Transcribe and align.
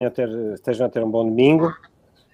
a 0.00 0.10
ter, 0.10 0.28
estejam 0.54 0.86
a 0.86 0.88
ter 0.88 1.02
um 1.02 1.10
bom 1.10 1.24
domingo. 1.24 1.74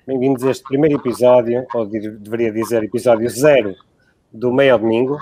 Bem-vindos 0.06 0.44
a 0.44 0.50
este 0.50 0.62
primeiro 0.64 0.98
episódio, 0.98 1.67
ou 1.72 1.87
deveria 1.87 2.52
dizer 2.52 2.84
episódio 2.84 3.26
zero, 3.30 3.75
do 4.30 4.52
Meio 4.52 4.76
Domingo. 4.76 5.17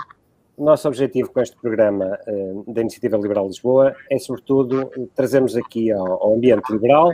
O 0.57 0.65
nosso 0.65 0.85
objetivo 0.89 1.31
com 1.31 1.39
este 1.39 1.55
programa 1.55 2.19
uh, 2.27 2.65
da 2.67 2.81
Iniciativa 2.81 3.15
Liberal 3.15 3.47
Lisboa 3.47 3.95
é, 4.11 4.19
sobretudo, 4.19 4.91
trazermos 5.15 5.55
aqui 5.55 5.89
ao, 5.89 6.21
ao 6.21 6.33
ambiente 6.35 6.69
liberal 6.69 7.13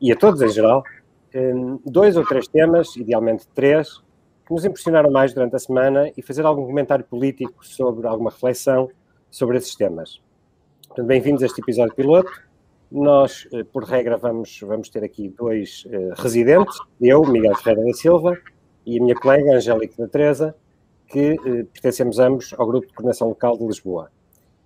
e 0.00 0.12
a 0.12 0.16
todos 0.16 0.40
em 0.42 0.48
geral 0.48 0.84
um, 1.34 1.80
dois 1.84 2.16
ou 2.16 2.24
três 2.24 2.46
temas, 2.46 2.94
idealmente 2.94 3.48
três, 3.48 3.98
que 4.46 4.52
nos 4.52 4.64
impressionaram 4.64 5.10
mais 5.10 5.34
durante 5.34 5.56
a 5.56 5.58
semana 5.58 6.08
e 6.16 6.22
fazer 6.22 6.46
algum 6.46 6.64
comentário 6.64 7.04
político 7.04 7.66
sobre 7.66 8.06
alguma 8.06 8.30
reflexão 8.30 8.88
sobre 9.28 9.56
esses 9.56 9.74
temas. 9.74 10.20
Bem-vindos 10.96 11.42
a 11.42 11.46
este 11.46 11.60
episódio 11.60 11.96
piloto. 11.96 12.30
Nós, 12.90 13.46
eh, 13.52 13.64
por 13.64 13.84
regra, 13.84 14.16
vamos, 14.16 14.60
vamos 14.62 14.88
ter 14.88 15.04
aqui 15.04 15.28
dois 15.28 15.84
uh, 15.86 16.14
residentes, 16.22 16.74
eu, 17.00 17.22
Miguel 17.22 17.54
Ferreira 17.56 17.84
da 17.84 17.92
Silva, 17.92 18.38
e 18.86 18.98
a 18.98 19.02
minha 19.02 19.14
colega 19.14 19.56
Angélica 19.56 19.94
da 19.98 20.08
Teresa, 20.08 20.56
que 21.06 21.32
uh, 21.32 21.66
pertencemos 21.66 22.18
ambos 22.18 22.54
ao 22.56 22.66
Grupo 22.66 22.86
de 22.86 22.94
Coordenação 22.94 23.28
Local 23.28 23.58
de 23.58 23.66
Lisboa. 23.66 24.10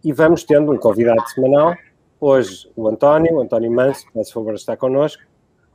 E 0.05 0.13
vamos 0.13 0.45
tendo 0.45 0.73
um 0.73 0.79
convidado 0.79 1.27
semanal, 1.30 1.75
hoje 2.21 2.71
o 2.77 2.89
António, 2.89 3.35
o 3.35 3.41
António 3.41 3.73
Manso, 3.73 4.07
que, 4.07 4.13
por 4.13 4.25
favor, 4.25 4.55
está 4.55 4.77
connosco. 4.77 5.23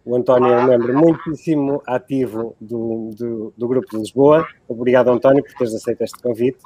O 0.06 0.16
António 0.16 0.54
é 0.54 0.58
um 0.64 0.68
membro 0.68 0.98
muitíssimo 0.98 1.82
ativo 1.86 2.56
do, 2.62 3.12
do, 3.14 3.54
do 3.58 3.68
Grupo 3.68 3.90
de 3.92 3.98
Lisboa. 3.98 4.48
Obrigado, 4.70 5.10
António, 5.10 5.44
por 5.44 5.54
teres 5.56 5.76
aceito 5.76 6.02
este 6.02 6.22
convite. 6.22 6.60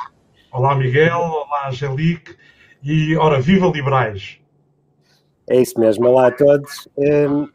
Olá, 0.52 0.75
Miguel. 0.75 1.17
Olá, 1.17 1.70
Angelique. 1.70 2.36
E, 2.84 3.16
ora, 3.16 3.41
viva 3.41 3.66
liberais! 3.66 4.41
É 5.51 5.59
isso 5.59 5.77
mesmo, 5.77 6.07
olá 6.07 6.27
a 6.27 6.31
todos. 6.31 6.87
Um, 6.97 7.45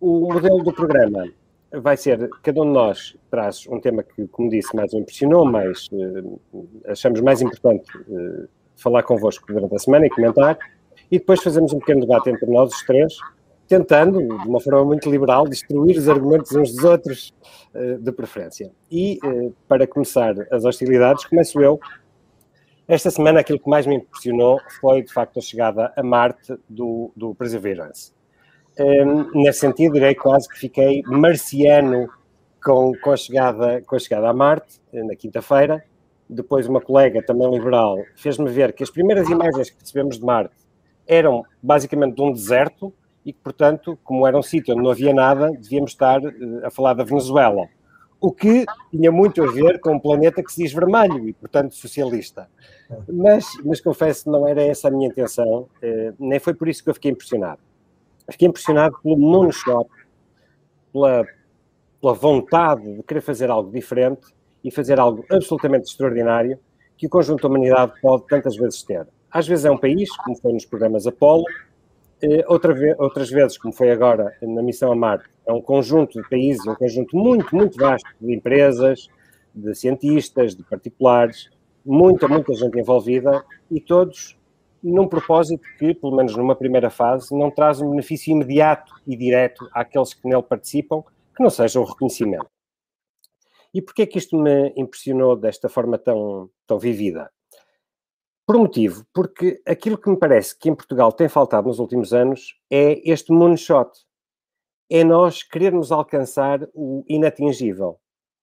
o 0.00 0.32
modelo 0.32 0.60
do 0.60 0.72
programa 0.72 1.24
vai 1.72 1.96
ser, 1.96 2.28
cada 2.42 2.60
um 2.62 2.64
de 2.64 2.72
nós 2.72 3.16
traz 3.30 3.64
um 3.68 3.78
tema 3.78 4.02
que, 4.02 4.26
como 4.26 4.50
disse, 4.50 4.74
mais 4.74 4.92
impressionou, 4.92 5.44
mas 5.44 5.88
uh, 5.92 6.40
achamos 6.88 7.20
mais 7.20 7.40
importante 7.40 7.96
uh, 7.96 8.48
falar 8.74 9.04
convosco 9.04 9.46
durante 9.46 9.72
a 9.72 9.78
semana 9.78 10.06
e 10.06 10.10
comentar, 10.10 10.58
e 11.12 11.20
depois 11.20 11.40
fazemos 11.40 11.72
um 11.72 11.78
pequeno 11.78 12.00
debate 12.00 12.28
entre 12.28 12.50
nós, 12.50 12.74
os 12.74 12.82
três, 12.82 13.16
tentando, 13.68 14.18
de 14.18 14.48
uma 14.48 14.58
forma 14.58 14.84
muito 14.84 15.08
liberal, 15.08 15.46
destruir 15.46 15.96
os 15.96 16.08
argumentos 16.08 16.52
uns 16.56 16.74
dos 16.74 16.82
outros, 16.82 17.32
uh, 17.72 17.98
de 17.98 18.10
preferência. 18.10 18.72
E, 18.90 19.20
para 19.68 19.86
começar 19.86 20.34
as 20.50 20.64
hostilidades, 20.64 21.24
começo 21.24 21.60
eu 21.60 21.78
esta 22.88 23.10
semana, 23.10 23.40
aquilo 23.40 23.60
que 23.60 23.68
mais 23.68 23.86
me 23.86 23.96
impressionou 23.96 24.58
foi, 24.80 25.02
de 25.02 25.12
facto, 25.12 25.38
a 25.38 25.42
chegada 25.42 25.92
a 25.94 26.02
Marte 26.02 26.56
do, 26.66 27.12
do 27.14 27.34
Perseverance. 27.34 28.14
Um, 28.80 29.42
nesse 29.42 29.60
sentido, 29.60 29.92
direi 29.92 30.14
quase 30.14 30.48
que 30.48 30.58
fiquei 30.58 31.02
marciano 31.04 32.08
com, 32.64 32.92
com, 33.02 33.10
a, 33.10 33.16
chegada, 33.16 33.82
com 33.82 33.94
a 33.94 33.98
chegada 33.98 34.30
a 34.30 34.32
Marte, 34.32 34.80
na 34.90 35.14
quinta-feira. 35.14 35.84
Depois, 36.30 36.66
uma 36.66 36.80
colega, 36.80 37.22
também 37.22 37.50
liberal, 37.50 37.98
fez-me 38.16 38.48
ver 38.48 38.72
que 38.72 38.82
as 38.82 38.90
primeiras 38.90 39.28
imagens 39.28 39.68
que 39.68 39.78
recebemos 39.78 40.18
de 40.18 40.24
Marte 40.24 40.56
eram 41.06 41.44
basicamente 41.62 42.16
de 42.16 42.22
um 42.22 42.32
deserto 42.32 42.90
e 43.22 43.34
que, 43.34 43.38
portanto, 43.40 43.98
como 44.02 44.26
era 44.26 44.36
um 44.36 44.42
sítio 44.42 44.72
onde 44.72 44.82
não 44.82 44.90
havia 44.90 45.12
nada, 45.12 45.50
devíamos 45.50 45.90
estar 45.90 46.20
uh, 46.20 46.64
a 46.64 46.70
falar 46.70 46.94
da 46.94 47.04
Venezuela 47.04 47.68
o 48.20 48.32
que 48.32 48.64
tinha 48.90 49.12
muito 49.12 49.42
a 49.42 49.50
ver 49.50 49.78
com 49.80 49.94
um 49.94 50.00
planeta 50.00 50.42
que 50.42 50.52
se 50.52 50.62
diz 50.62 50.72
vermelho 50.72 51.28
e, 51.28 51.32
portanto, 51.32 51.74
socialista. 51.74 52.48
Mas, 53.08 53.44
mas 53.64 53.80
confesso 53.80 54.30
não 54.30 54.46
era 54.46 54.62
essa 54.62 54.88
a 54.88 54.90
minha 54.90 55.08
intenção, 55.08 55.68
eh, 55.80 56.12
nem 56.18 56.38
foi 56.38 56.54
por 56.54 56.68
isso 56.68 56.82
que 56.82 56.90
eu 56.90 56.94
fiquei 56.94 57.10
impressionado. 57.10 57.60
Fiquei 58.30 58.48
impressionado 58.48 58.98
pelo 59.02 59.16
moonshot, 59.16 59.88
pela, 60.92 61.24
pela 62.00 62.14
vontade 62.14 62.96
de 62.96 63.02
querer 63.02 63.20
fazer 63.20 63.50
algo 63.50 63.70
diferente 63.70 64.26
e 64.64 64.70
fazer 64.70 64.98
algo 64.98 65.24
absolutamente 65.30 65.90
extraordinário 65.90 66.58
que 66.96 67.06
o 67.06 67.10
conjunto 67.10 67.42
da 67.42 67.48
humanidade 67.48 67.92
pode 68.00 68.26
tantas 68.26 68.56
vezes 68.56 68.82
ter. 68.82 69.06
Às 69.30 69.46
vezes 69.46 69.64
é 69.64 69.70
um 69.70 69.78
país, 69.78 70.14
como 70.16 70.36
foi 70.36 70.52
nos 70.52 70.64
programas 70.64 71.06
Apollo, 71.06 71.44
eh, 72.20 72.44
outra 72.48 72.74
vez, 72.74 72.98
outras 72.98 73.30
vezes, 73.30 73.56
como 73.56 73.72
foi 73.72 73.90
agora 73.90 74.34
na 74.42 74.62
missão 74.62 74.90
a 74.90 74.96
Marte, 74.96 75.28
é 75.48 75.52
um 75.52 75.62
conjunto 75.62 76.20
de 76.20 76.28
países, 76.28 76.64
um 76.66 76.74
conjunto 76.74 77.16
muito, 77.16 77.56
muito 77.56 77.78
vasto 77.78 78.06
de 78.20 78.34
empresas, 78.34 79.08
de 79.54 79.74
cientistas, 79.74 80.54
de 80.54 80.62
particulares, 80.62 81.48
muita, 81.84 82.28
muita 82.28 82.52
gente 82.52 82.78
envolvida 82.78 83.42
e 83.70 83.80
todos 83.80 84.36
num 84.82 85.08
propósito 85.08 85.62
que, 85.78 85.94
pelo 85.94 86.14
menos 86.14 86.36
numa 86.36 86.54
primeira 86.54 86.90
fase, 86.90 87.34
não 87.34 87.50
traz 87.50 87.80
um 87.80 87.90
benefício 87.90 88.30
imediato 88.30 88.92
e 89.06 89.16
direto 89.16 89.68
àqueles 89.72 90.12
que 90.12 90.28
nele 90.28 90.42
participam, 90.42 91.02
que 91.34 91.42
não 91.42 91.50
seja 91.50 91.80
o 91.80 91.84
reconhecimento. 91.84 92.46
E 93.72 93.80
porquê 93.80 94.02
é 94.02 94.06
que 94.06 94.18
isto 94.18 94.36
me 94.36 94.72
impressionou 94.76 95.34
desta 95.34 95.68
forma 95.68 95.98
tão, 95.98 96.50
tão 96.66 96.78
vivida? 96.78 97.30
Por 98.46 98.56
um 98.56 98.60
motivo, 98.60 99.04
porque 99.12 99.60
aquilo 99.66 99.98
que 99.98 100.08
me 100.08 100.18
parece 100.18 100.56
que 100.58 100.68
em 100.68 100.74
Portugal 100.74 101.10
tem 101.10 101.28
faltado 101.28 101.68
nos 101.68 101.78
últimos 101.78 102.12
anos 102.12 102.54
é 102.70 103.00
este 103.10 103.32
moonshot, 103.32 103.90
é 104.90 105.04
nós 105.04 105.42
querermos 105.42 105.92
alcançar 105.92 106.66
o 106.74 107.04
inatingível. 107.08 107.98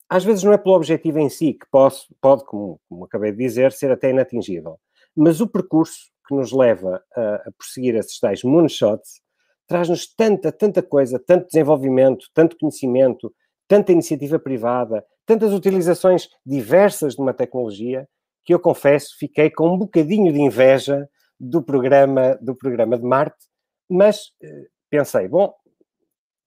Às 0.08 0.24
vezes 0.24 0.44
não 0.44 0.54
é 0.54 0.58
pelo 0.58 0.76
objetivo 0.76 1.20
em 1.20 1.30
si, 1.30 1.54
que 1.54 1.66
posso, 1.72 2.08
pode, 2.22 2.46
como, 2.46 2.80
como 2.88 3.06
acabei 3.06 3.32
de 3.32 3.38
dizer, 3.38 3.72
ser 3.72 3.92
até 3.92 4.12
inatingível, 4.12 4.80
mas 5.16 5.42
o 5.42 5.48
percurso 5.48 6.12
que 6.28 6.36
nos 6.36 6.52
leva 6.52 7.04
a, 7.16 7.36
a 7.36 7.52
prosseguir 7.58 7.96
esses 7.96 8.20
tais 8.20 8.44
moonshots 8.44 9.22
traz-nos 9.68 10.08
tanta, 10.08 10.52
tanta 10.52 10.84
coisa, 10.84 11.20
tanto 11.20 11.48
desenvolvimento, 11.48 12.28
tanto 12.34 12.58
conhecimento, 12.58 13.34
tanta 13.68 13.92
iniciativa 13.92 14.38
privada, 14.38 15.04
tantas 15.26 15.52
utilizações 15.54 16.30
diversas 16.46 17.16
de 17.16 17.22
uma 17.22 17.34
tecnologia, 17.34 18.08
que 18.44 18.54
eu 18.54 18.60
confesso, 18.60 19.18
fiquei 19.18 19.50
com 19.50 19.74
um 19.74 19.78
bocadinho 19.78 20.32
de 20.32 20.40
inveja 20.40 21.10
do 21.40 21.64
programa, 21.64 22.38
do 22.40 22.56
programa 22.56 22.98
de 22.98 23.04
Marte, 23.04 23.44
mas 23.90 24.32
eh, 24.42 24.68
pensei, 24.90 25.28
bom, 25.28 25.52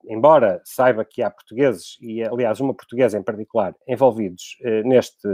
embora 0.04 0.60
saiba 0.64 1.04
que 1.04 1.22
há 1.22 1.30
portugueses, 1.30 1.96
e 2.00 2.22
aliás 2.22 2.60
uma 2.60 2.74
portuguesa 2.74 3.18
em 3.18 3.22
particular, 3.22 3.74
envolvidos 3.86 4.56
eh, 4.62 4.82
neste, 4.82 5.28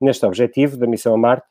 neste 0.00 0.24
objetivo 0.26 0.76
da 0.76 0.86
missão 0.86 1.14
a 1.14 1.18
Marte, 1.18 1.46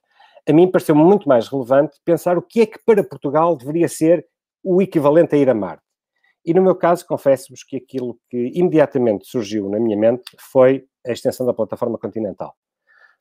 a 0.48 0.54
mim 0.54 0.70
pareceu 0.70 0.96
muito 0.96 1.28
mais 1.28 1.48
relevante 1.48 2.00
pensar 2.04 2.38
o 2.38 2.42
que 2.42 2.62
é 2.62 2.66
que 2.66 2.80
para 2.86 3.04
Portugal 3.04 3.56
deveria 3.56 3.88
ser 3.88 4.26
o 4.64 4.82
equivalente 4.82 5.36
a 5.36 5.38
ir 5.38 5.50
a 5.50 5.54
Marte. 5.54 5.84
E 6.46 6.54
no 6.54 6.62
meu 6.62 6.76
caso, 6.76 7.06
confesso-vos 7.06 7.64
que 7.64 7.78
aquilo 7.78 8.20
que 8.30 8.52
imediatamente 8.54 9.26
surgiu 9.26 9.70
na 9.70 9.80
minha 9.80 9.98
mente 9.98 10.24
foi 10.52 10.86
a 11.06 11.12
extensão 11.12 11.46
da 11.46 11.54
plataforma 11.54 11.98
continental. 11.98 12.54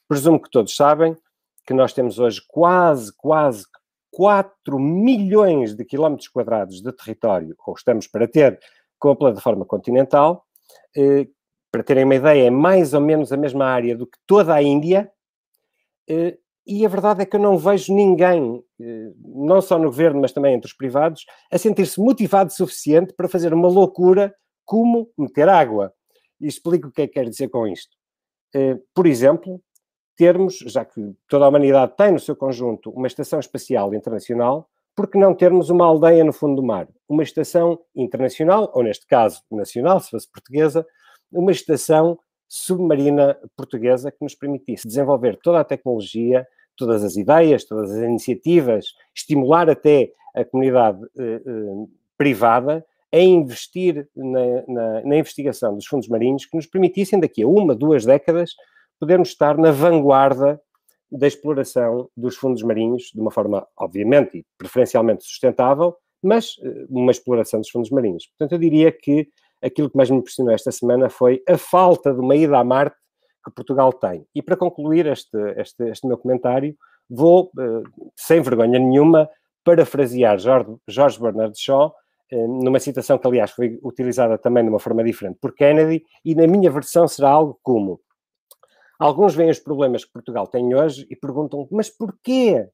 Presumo 0.08 0.40
que 0.40 0.50
todos 0.50 0.74
sabem 0.74 1.16
que 1.64 1.72
nós 1.72 1.92
temos 1.92 2.18
hoje 2.18 2.42
quase, 2.48 3.12
quase 3.16 3.64
4 4.10 4.78
milhões 4.78 5.74
de 5.74 5.84
quilómetros 5.84 6.28
quadrados 6.28 6.82
de 6.82 6.92
território, 6.92 7.54
ou 7.64 7.74
estamos 7.74 8.06
para 8.06 8.26
ter, 8.26 8.58
com 9.02 9.10
a 9.10 9.16
plataforma 9.16 9.64
continental. 9.64 10.46
Eh, 10.96 11.26
para 11.72 11.82
terem 11.82 12.04
uma 12.04 12.14
ideia, 12.14 12.46
é 12.46 12.50
mais 12.50 12.94
ou 12.94 13.00
menos 13.00 13.32
a 13.32 13.36
mesma 13.36 13.64
área 13.64 13.96
do 13.96 14.06
que 14.06 14.16
toda 14.28 14.54
a 14.54 14.62
Índia. 14.62 15.10
Eh, 16.08 16.38
e 16.64 16.86
a 16.86 16.88
verdade 16.88 17.22
é 17.22 17.26
que 17.26 17.34
eu 17.34 17.40
não 17.40 17.58
vejo 17.58 17.92
ninguém, 17.92 18.62
eh, 18.80 19.10
não 19.18 19.60
só 19.60 19.76
no 19.76 19.86
governo, 19.86 20.20
mas 20.20 20.30
também 20.30 20.54
entre 20.54 20.68
os 20.68 20.76
privados, 20.76 21.26
a 21.50 21.58
sentir-se 21.58 22.00
motivado 22.00 22.50
o 22.50 22.54
suficiente 22.54 23.12
para 23.12 23.28
fazer 23.28 23.52
uma 23.52 23.66
loucura 23.66 24.32
como 24.64 25.10
meter 25.18 25.48
água. 25.48 25.92
E 26.40 26.46
explico 26.46 26.86
o 26.86 26.92
que 26.92 27.02
é 27.02 27.06
que 27.08 27.14
quero 27.14 27.28
dizer 27.28 27.48
com 27.48 27.66
isto. 27.66 27.96
Por 28.94 29.06
exemplo, 29.06 29.60
termos, 30.16 30.58
já 30.58 30.84
que 30.84 31.14
toda 31.28 31.44
a 31.44 31.48
humanidade 31.48 31.96
tem 31.96 32.12
no 32.12 32.20
seu 32.20 32.36
conjunto 32.36 32.90
uma 32.90 33.06
estação 33.06 33.40
espacial 33.40 33.94
internacional, 33.94 34.68
por 34.94 35.10
que 35.10 35.18
não 35.18 35.34
termos 35.34 35.70
uma 35.70 35.86
aldeia 35.86 36.24
no 36.24 36.32
fundo 36.32 36.56
do 36.56 36.62
mar? 36.62 36.88
Uma 37.08 37.22
estação 37.22 37.78
internacional, 37.94 38.70
ou 38.74 38.82
neste 38.82 39.06
caso 39.06 39.42
nacional, 39.50 40.00
se 40.00 40.10
fosse 40.10 40.30
portuguesa, 40.30 40.86
uma 41.30 41.52
estação 41.52 42.18
submarina 42.48 43.38
portuguesa 43.56 44.10
que 44.10 44.18
nos 44.20 44.34
permitisse 44.34 44.86
desenvolver 44.86 45.38
toda 45.42 45.60
a 45.60 45.64
tecnologia, 45.64 46.46
todas 46.76 47.02
as 47.02 47.16
ideias, 47.16 47.64
todas 47.64 47.90
as 47.90 48.02
iniciativas, 48.02 48.86
estimular 49.14 49.70
até 49.70 50.12
a 50.34 50.44
comunidade 50.44 50.98
eh, 51.18 51.42
eh, 51.46 51.86
privada 52.16 52.84
a 53.12 53.18
investir 53.18 54.08
na, 54.14 54.40
na, 54.68 55.02
na, 55.02 55.16
investigação 55.16 55.74
dos 55.74 55.86
fundos 55.86 56.08
marinhos 56.08 56.46
que 56.46 56.56
nos 56.56 56.66
permitissem, 56.66 57.20
daqui 57.20 57.42
a 57.42 57.48
uma, 57.48 57.74
duas 57.74 58.04
décadas, 58.06 58.54
podermos 58.98 59.28
estar 59.28 59.58
na 59.58 59.70
vanguarda 59.70 60.60
da 61.12 61.26
exploração 61.26 62.08
dos 62.16 62.36
fundos 62.36 62.62
marinhos 62.62 63.10
de 63.14 63.20
uma 63.20 63.30
forma, 63.30 63.66
obviamente, 63.76 64.38
e 64.38 64.46
preferencialmente 64.56 65.24
sustentável, 65.24 65.94
mas 66.22 66.56
eh, 66.62 66.86
uma 66.88 67.10
exploração 67.10 67.60
dos 67.60 67.68
fundos 67.68 67.90
marinhos. 67.90 68.26
Portanto, 68.26 68.52
eu 68.52 68.58
diria 68.58 68.90
que 68.90 69.28
aquilo 69.62 69.90
que 69.90 69.96
mais 69.96 70.10
me 70.10 70.16
impressionou 70.16 70.52
esta 70.52 70.72
semana 70.72 71.10
foi 71.10 71.42
a 71.48 71.58
falta 71.58 72.12
de 72.12 72.20
uma 72.20 72.34
ida 72.34 72.58
a 72.58 72.64
Marte 72.64 72.96
que 73.44 73.50
Portugal 73.52 73.92
tem. 73.92 74.24
E 74.34 74.40
para 74.40 74.56
concluir 74.56 75.06
este, 75.06 75.36
este, 75.56 75.90
este 75.90 76.06
meu 76.06 76.16
comentário, 76.16 76.74
vou, 77.08 77.50
eh, 77.58 77.82
sem 78.16 78.40
vergonha 78.40 78.78
nenhuma, 78.78 79.28
parafrasear 79.64 80.38
Jorge, 80.38 80.74
Jorge 80.88 81.20
Bernard 81.20 81.54
Shaw, 81.56 81.94
numa 82.32 82.80
citação 82.80 83.18
que, 83.18 83.26
aliás, 83.26 83.50
foi 83.50 83.78
utilizada 83.82 84.38
também 84.38 84.64
de 84.64 84.70
uma 84.70 84.78
forma 84.78 85.04
diferente 85.04 85.38
por 85.40 85.54
Kennedy, 85.54 86.02
e 86.24 86.34
na 86.34 86.46
minha 86.46 86.70
versão 86.70 87.06
será 87.06 87.28
algo 87.30 87.58
como: 87.62 88.00
alguns 89.02 89.34
veem 89.34 89.50
os 89.50 89.58
problemas 89.58 90.04
que 90.04 90.12
Portugal 90.12 90.46
tem 90.46 90.74
hoje 90.74 91.06
e 91.10 91.16
perguntam, 91.16 91.66
mas 91.70 91.90
porquê? 91.90 92.68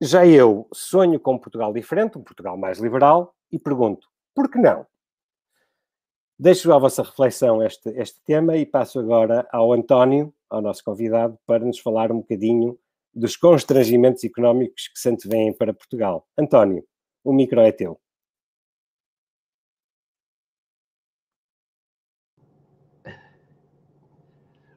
Já 0.00 0.26
eu 0.26 0.68
sonho 0.72 1.18
com 1.18 1.34
um 1.34 1.38
Portugal 1.38 1.72
diferente, 1.72 2.16
um 2.16 2.22
Portugal 2.22 2.56
mais 2.56 2.78
liberal, 2.78 3.34
e 3.50 3.58
pergunto, 3.58 4.08
por 4.34 4.50
que 4.50 4.58
não? 4.58 4.86
Deixo 6.38 6.72
à 6.72 6.78
vossa 6.78 7.02
reflexão 7.02 7.62
este, 7.62 7.88
este 7.90 8.20
tema 8.24 8.56
e 8.56 8.64
passo 8.64 8.98
agora 8.98 9.46
ao 9.52 9.72
António, 9.72 10.32
ao 10.48 10.60
nosso 10.60 10.82
convidado, 10.84 11.38
para 11.46 11.64
nos 11.64 11.78
falar 11.78 12.10
um 12.10 12.18
bocadinho 12.20 12.78
dos 13.14 13.36
constrangimentos 13.36 14.24
económicos 14.24 14.88
que 14.88 14.98
se 14.98 15.08
antevêm 15.08 15.52
para 15.52 15.74
Portugal. 15.74 16.26
António, 16.38 16.84
o 17.22 17.32
micro 17.32 17.60
é 17.60 17.70
teu. 17.70 18.00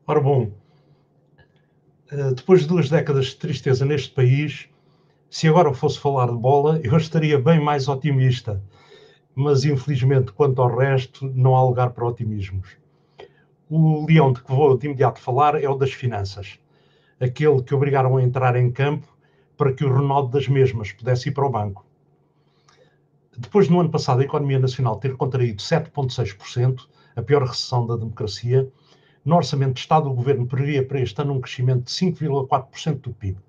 Ora 0.07 0.21
bom, 0.21 0.51
eh, 2.11 2.33
depois 2.35 2.61
de 2.61 2.67
duas 2.67 2.91
décadas 2.91 3.25
de 3.27 3.37
tristeza 3.37 3.83
neste 3.83 4.13
país, 4.13 4.69
se 5.31 5.47
agora 5.47 5.73
fosse 5.73 5.99
falar 5.99 6.27
de 6.27 6.37
bola, 6.37 6.79
eu 6.83 6.95
estaria 6.95 7.39
bem 7.39 7.59
mais 7.59 7.87
otimista. 7.87 8.61
Mas 9.33 9.65
infelizmente, 9.65 10.31
quanto 10.31 10.61
ao 10.61 10.77
resto, 10.77 11.25
não 11.33 11.55
há 11.55 11.63
lugar 11.63 11.89
para 11.89 12.05
otimismos. 12.05 12.77
O 13.67 14.05
leão 14.05 14.31
de 14.31 14.43
que 14.43 14.51
vou 14.51 14.77
de 14.77 14.85
imediato 14.85 15.19
falar 15.19 15.59
é 15.59 15.67
o 15.67 15.75
das 15.75 15.91
finanças. 15.91 16.59
Aquele 17.19 17.63
que 17.63 17.73
obrigaram 17.73 18.15
a 18.15 18.21
entrar 18.21 18.55
em 18.55 18.71
campo 18.71 19.07
para 19.57 19.73
que 19.73 19.83
o 19.83 19.91
Ronaldo 19.91 20.29
das 20.29 20.47
mesmas 20.47 20.91
pudesse 20.91 21.29
ir 21.29 21.31
para 21.31 21.47
o 21.47 21.49
banco. 21.49 21.83
Depois, 23.35 23.67
no 23.69 23.79
ano 23.79 23.89
passado, 23.89 24.21
a 24.21 24.23
economia 24.23 24.59
nacional 24.59 24.99
ter 24.99 25.17
contraído 25.17 25.63
7,6%, 25.63 26.87
a 27.15 27.23
pior 27.23 27.41
recessão 27.41 27.87
da 27.87 27.95
democracia, 27.95 28.71
no 29.25 29.37
Orçamento 29.37 29.73
de 29.73 29.79
Estado, 29.79 30.07
o 30.07 30.13
Governo 30.13 30.45
previa 30.45 30.85
para 30.85 31.01
este 31.01 31.19
ano 31.19 31.33
um 31.33 31.41
crescimento 31.41 31.85
de 31.85 31.91
5,4% 31.91 33.01
do 33.01 33.11
PIB. 33.11 33.39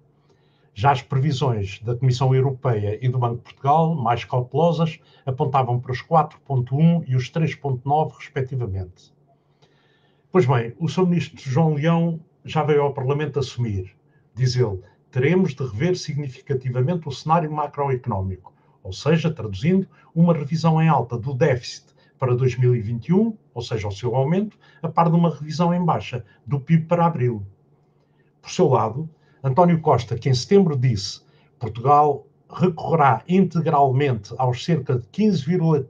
Já 0.72 0.90
as 0.90 1.02
previsões 1.02 1.80
da 1.80 1.94
Comissão 1.94 2.34
Europeia 2.34 2.98
e 3.00 3.08
do 3.10 3.18
Banco 3.18 3.36
de 3.36 3.42
Portugal, 3.42 3.94
mais 3.94 4.24
cautelosas, 4.24 4.98
apontavam 5.26 5.78
para 5.78 5.92
os 5.92 6.02
4,1% 6.02 7.04
e 7.06 7.14
os 7.14 7.30
3,9%, 7.30 8.14
respectivamente. 8.18 9.12
Pois 10.32 10.46
bem, 10.46 10.74
o 10.78 10.88
Sr. 10.88 11.06
Ministro 11.06 11.50
João 11.50 11.74
Leão 11.74 12.20
já 12.42 12.62
veio 12.62 12.82
ao 12.82 12.94
Parlamento 12.94 13.38
assumir. 13.38 13.94
Diz 14.34 14.56
ele: 14.56 14.80
teremos 15.10 15.54
de 15.54 15.62
rever 15.62 15.96
significativamente 15.96 17.06
o 17.06 17.12
cenário 17.12 17.52
macroeconómico, 17.52 18.52
ou 18.82 18.92
seja, 18.92 19.30
traduzindo, 19.30 19.86
uma 20.14 20.32
revisão 20.32 20.80
em 20.80 20.88
alta 20.88 21.18
do 21.18 21.34
déficit 21.34 21.95
para 22.18 22.34
2021, 22.34 23.36
ou 23.54 23.62
seja, 23.62 23.88
o 23.88 23.92
seu 23.92 24.14
aumento, 24.14 24.58
a 24.82 24.88
par 24.88 25.10
de 25.10 25.16
uma 25.16 25.30
revisão 25.30 25.72
em 25.74 25.84
baixa 25.84 26.24
do 26.46 26.60
PIB 26.60 26.86
para 26.86 27.06
abril. 27.06 27.42
Por 28.40 28.50
seu 28.50 28.68
lado, 28.68 29.08
António 29.42 29.80
Costa, 29.80 30.16
que 30.16 30.28
em 30.28 30.34
setembro 30.34 30.76
disse 30.76 31.20
Portugal 31.58 32.26
recorrerá 32.50 33.22
integralmente 33.28 34.34
aos 34.38 34.64
cerca 34.64 34.98
de 34.98 35.06
15,3 35.08 35.86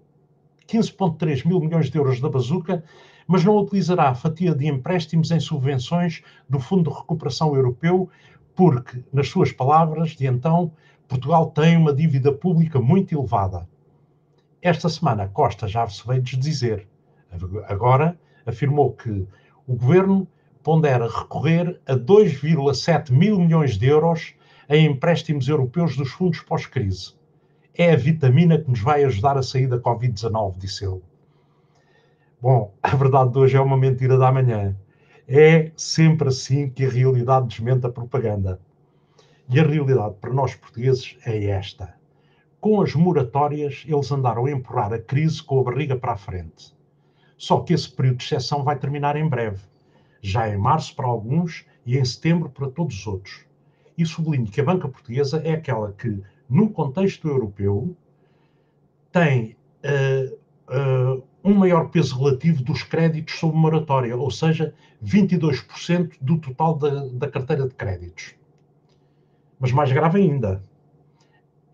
15 0.66 1.48
mil 1.48 1.60
milhões 1.60 1.90
de 1.90 1.98
euros 1.98 2.20
da 2.20 2.28
bazuca, 2.28 2.82
mas 3.26 3.44
não 3.44 3.56
utilizará 3.58 4.08
a 4.08 4.14
fatia 4.14 4.54
de 4.54 4.66
empréstimos 4.66 5.30
em 5.30 5.40
subvenções 5.40 6.22
do 6.48 6.58
Fundo 6.58 6.90
de 6.90 6.96
Recuperação 6.96 7.54
Europeu, 7.54 8.08
porque, 8.54 9.04
nas 9.12 9.28
suas 9.28 9.52
palavras 9.52 10.10
de 10.10 10.26
então, 10.26 10.72
Portugal 11.08 11.50
tem 11.50 11.76
uma 11.76 11.92
dívida 11.92 12.32
pública 12.32 12.80
muito 12.80 13.14
elevada. 13.14 13.68
Esta 14.62 14.88
semana, 14.88 15.28
Costa 15.28 15.68
já 15.68 15.86
se 15.86 16.06
veio 16.06 16.22
desdizer. 16.22 16.88
Agora, 17.68 18.18
afirmou 18.44 18.92
que 18.92 19.26
o 19.66 19.76
governo 19.76 20.26
pondera 20.62 21.06
recorrer 21.06 21.80
a 21.86 21.94
2,7 21.94 23.12
mil 23.12 23.38
milhões 23.38 23.76
de 23.76 23.86
euros 23.86 24.34
em 24.68 24.86
empréstimos 24.86 25.46
europeus 25.46 25.96
dos 25.96 26.10
fundos 26.10 26.40
pós-crise. 26.40 27.14
É 27.74 27.92
a 27.92 27.96
vitamina 27.96 28.58
que 28.58 28.70
nos 28.70 28.80
vai 28.80 29.04
ajudar 29.04 29.36
a 29.36 29.42
sair 29.42 29.66
da 29.66 29.78
Covid-19, 29.78 30.56
disse 30.56 30.84
ele. 30.84 31.02
Bom, 32.40 32.74
a 32.82 32.96
verdade 32.96 33.32
de 33.32 33.38
hoje 33.38 33.56
é 33.56 33.60
uma 33.60 33.76
mentira 33.76 34.16
da 34.16 34.32
manhã. 34.32 34.74
É 35.28 35.70
sempre 35.76 36.28
assim 36.28 36.70
que 36.70 36.84
a 36.84 36.90
realidade 36.90 37.48
desmente 37.48 37.86
a 37.86 37.90
propaganda. 37.90 38.58
E 39.48 39.60
a 39.60 39.66
realidade 39.66 40.14
para 40.20 40.32
nós 40.32 40.54
portugueses 40.54 41.16
é 41.24 41.44
esta 41.46 41.94
com 42.60 42.80
as 42.80 42.94
moratórias, 42.94 43.84
eles 43.86 44.10
andaram 44.10 44.46
a 44.46 44.50
empurrar 44.50 44.92
a 44.92 44.98
crise 44.98 45.42
com 45.42 45.60
a 45.60 45.64
barriga 45.64 45.96
para 45.96 46.12
a 46.12 46.16
frente. 46.16 46.74
Só 47.36 47.60
que 47.60 47.74
esse 47.74 47.90
período 47.90 48.18
de 48.18 48.24
exceção 48.24 48.64
vai 48.64 48.78
terminar 48.78 49.16
em 49.16 49.28
breve, 49.28 49.62
já 50.22 50.48
em 50.48 50.56
março 50.56 50.94
para 50.96 51.06
alguns 51.06 51.66
e 51.84 51.98
em 51.98 52.04
setembro 52.04 52.48
para 52.48 52.70
todos 52.70 52.98
os 52.98 53.06
outros. 53.06 53.44
E 53.96 54.04
sublinho 54.04 54.46
que 54.46 54.60
a 54.60 54.64
banca 54.64 54.88
portuguesa 54.88 55.40
é 55.44 55.52
aquela 55.52 55.92
que, 55.92 56.22
no 56.48 56.70
contexto 56.70 57.28
europeu, 57.28 57.96
tem 59.12 59.56
uh, 59.84 60.36
uh, 61.18 61.22
um 61.44 61.54
maior 61.54 61.90
peso 61.90 62.18
relativo 62.18 62.62
dos 62.62 62.82
créditos 62.82 63.38
sob 63.38 63.56
moratória, 63.56 64.16
ou 64.16 64.30
seja, 64.30 64.74
22% 65.04 66.16
do 66.20 66.38
total 66.38 66.74
da, 66.76 67.06
da 67.06 67.30
carteira 67.30 67.68
de 67.68 67.74
créditos. 67.74 68.34
Mas 69.58 69.72
mais 69.72 69.90
grave 69.92 70.18
ainda, 70.20 70.62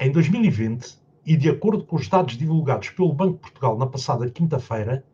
em 0.02 0.10
2020, 0.10 0.98
e 1.24 1.36
de 1.36 1.48
acordo 1.48 1.84
com 1.84 1.94
os 1.94 2.08
dados 2.08 2.36
divulgados 2.36 2.90
pelo 2.90 3.12
Banco 3.12 3.34
de 3.34 3.40
Portugal 3.42 3.78
na 3.78 3.86
passada 3.86 4.28
quinta-feira, 4.28 5.04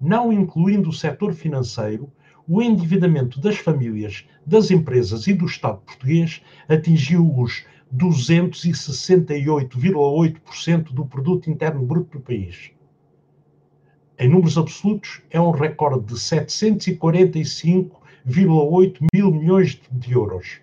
não 0.00 0.32
incluindo 0.32 0.88
o 0.88 0.92
setor 0.92 1.34
financeiro, 1.34 2.10
o 2.46 2.62
endividamento 2.62 3.38
das 3.42 3.58
famílias, 3.58 4.26
das 4.46 4.70
empresas 4.70 5.26
e 5.26 5.34
do 5.34 5.44
Estado 5.44 5.82
português 5.84 6.40
atingiu 6.66 7.30
os 7.38 7.66
268,8% 7.94 10.94
do 10.94 11.04
produto 11.04 11.50
interno 11.50 11.84
bruto 11.84 12.16
do 12.16 12.24
país. 12.24 12.70
Em 14.18 14.30
números 14.30 14.56
absolutos, 14.56 15.20
é 15.30 15.38
um 15.38 15.50
recorde 15.50 16.06
de 16.06 16.14
745,8 16.14 19.06
mil 19.12 19.30
milhões 19.30 19.78
de 19.92 20.12
euros. 20.12 20.62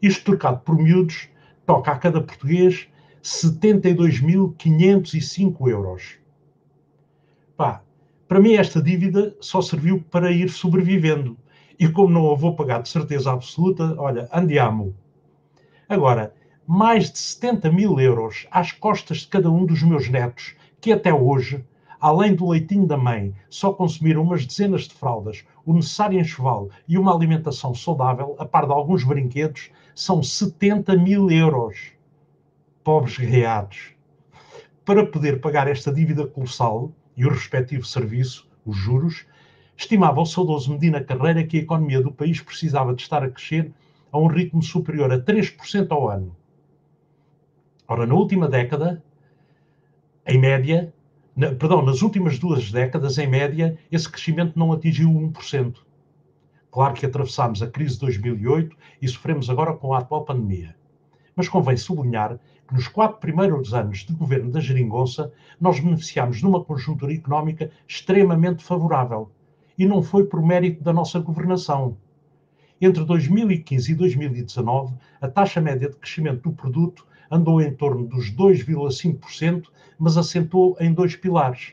Isto 0.00 0.26
trocado 0.26 0.60
por 0.60 0.76
miúdos 0.76 1.28
toca 1.66 1.90
a 1.90 1.98
cada 1.98 2.22
português 2.22 2.88
72.505 3.22 5.68
euros. 5.68 6.16
Pá, 7.56 7.82
para 8.28 8.40
mim 8.40 8.54
esta 8.54 8.80
dívida 8.80 9.36
só 9.40 9.60
serviu 9.60 10.00
para 10.10 10.30
ir 10.30 10.48
sobrevivendo. 10.48 11.36
E 11.78 11.86
como 11.88 12.08
não 12.08 12.30
a 12.30 12.36
vou 12.36 12.56
pagar 12.56 12.80
de 12.82 12.88
certeza 12.88 13.30
absoluta, 13.32 13.94
olha, 13.98 14.26
andiamo. 14.32 14.96
Agora, 15.88 16.34
mais 16.66 17.10
de 17.10 17.18
70 17.18 17.70
mil 17.70 18.00
euros 18.00 18.46
às 18.50 18.72
costas 18.72 19.18
de 19.18 19.28
cada 19.28 19.50
um 19.50 19.66
dos 19.66 19.82
meus 19.82 20.08
netos, 20.08 20.54
que 20.80 20.90
até 20.92 21.12
hoje, 21.12 21.62
além 22.00 22.34
do 22.34 22.48
leitinho 22.48 22.86
da 22.86 22.96
mãe, 22.96 23.34
só 23.48 23.72
consumiram 23.72 24.22
umas 24.22 24.46
dezenas 24.46 24.82
de 24.82 24.94
fraldas, 24.94 25.44
o 25.64 25.72
necessário 25.72 26.18
enxoval 26.18 26.70
e 26.86 26.98
uma 26.98 27.14
alimentação 27.14 27.74
saudável, 27.74 28.36
a 28.38 28.44
par 28.44 28.66
de 28.66 28.72
alguns 28.72 29.04
brinquedos, 29.04 29.70
são 29.94 30.22
70 30.22 30.96
mil 30.96 31.30
euros. 31.30 31.92
Pobres 32.84 33.18
guerreados. 33.18 33.94
Para 34.84 35.04
poder 35.04 35.40
pagar 35.40 35.66
esta 35.66 35.92
dívida 35.92 36.26
colossal 36.26 36.92
e 37.16 37.26
o 37.26 37.30
respectivo 37.30 37.84
serviço, 37.84 38.48
os 38.64 38.76
juros, 38.76 39.26
estimava 39.76 40.20
o 40.20 40.26
saudoso 40.26 40.72
Medina 40.72 41.02
Carreira 41.02 41.44
que 41.44 41.58
a 41.58 41.60
economia 41.60 42.00
do 42.00 42.12
país 42.12 42.40
precisava 42.40 42.94
de 42.94 43.02
estar 43.02 43.22
a 43.22 43.30
crescer 43.30 43.72
a 44.12 44.18
um 44.18 44.26
ritmo 44.26 44.62
superior 44.62 45.12
a 45.12 45.18
3% 45.18 45.90
ao 45.90 46.08
ano. 46.08 46.36
Ora, 47.88 48.06
na 48.06 48.14
última 48.14 48.48
década, 48.48 49.02
em 50.26 50.38
média, 50.38 50.92
na, 51.36 51.48
perdão, 51.54 51.84
nas 51.84 52.00
últimas 52.00 52.38
duas 52.38 52.72
décadas, 52.72 53.18
em 53.18 53.26
média, 53.26 53.78
esse 53.92 54.08
crescimento 54.08 54.58
não 54.58 54.72
atingiu 54.72 55.10
1%. 55.10 55.76
Claro 56.70 56.94
que 56.94 57.04
atravessámos 57.04 57.62
a 57.62 57.66
crise 57.66 57.94
de 57.94 58.00
2008 58.00 58.74
e 59.02 59.06
sofremos 59.06 59.50
agora 59.50 59.74
com 59.74 59.92
a 59.92 59.98
atual 59.98 60.24
pandemia. 60.24 60.74
Mas 61.34 61.46
convém 61.46 61.76
sublinhar 61.76 62.38
que 62.66 62.74
nos 62.74 62.88
quatro 62.88 63.18
primeiros 63.18 63.74
anos 63.74 63.98
de 63.98 64.14
governo 64.14 64.50
da 64.50 64.60
Geringonça, 64.60 65.30
nós 65.60 65.78
beneficiámos 65.78 66.38
de 66.38 66.46
uma 66.46 66.64
conjuntura 66.64 67.12
económica 67.12 67.70
extremamente 67.86 68.64
favorável. 68.64 69.30
E 69.78 69.84
não 69.84 70.02
foi 70.02 70.24
por 70.24 70.42
mérito 70.42 70.82
da 70.82 70.92
nossa 70.92 71.18
governação. 71.18 71.98
Entre 72.80 73.04
2015 73.04 73.92
e 73.92 73.94
2019, 73.94 74.94
a 75.20 75.28
taxa 75.28 75.60
média 75.60 75.90
de 75.90 75.96
crescimento 75.96 76.48
do 76.48 76.52
produto 76.52 77.06
andou 77.30 77.60
em 77.60 77.74
torno 77.74 78.06
dos 78.06 78.30
2,5%, 78.30 79.64
mas 79.98 80.16
assentou 80.16 80.76
em 80.80 80.92
dois 80.92 81.16
pilares. 81.16 81.72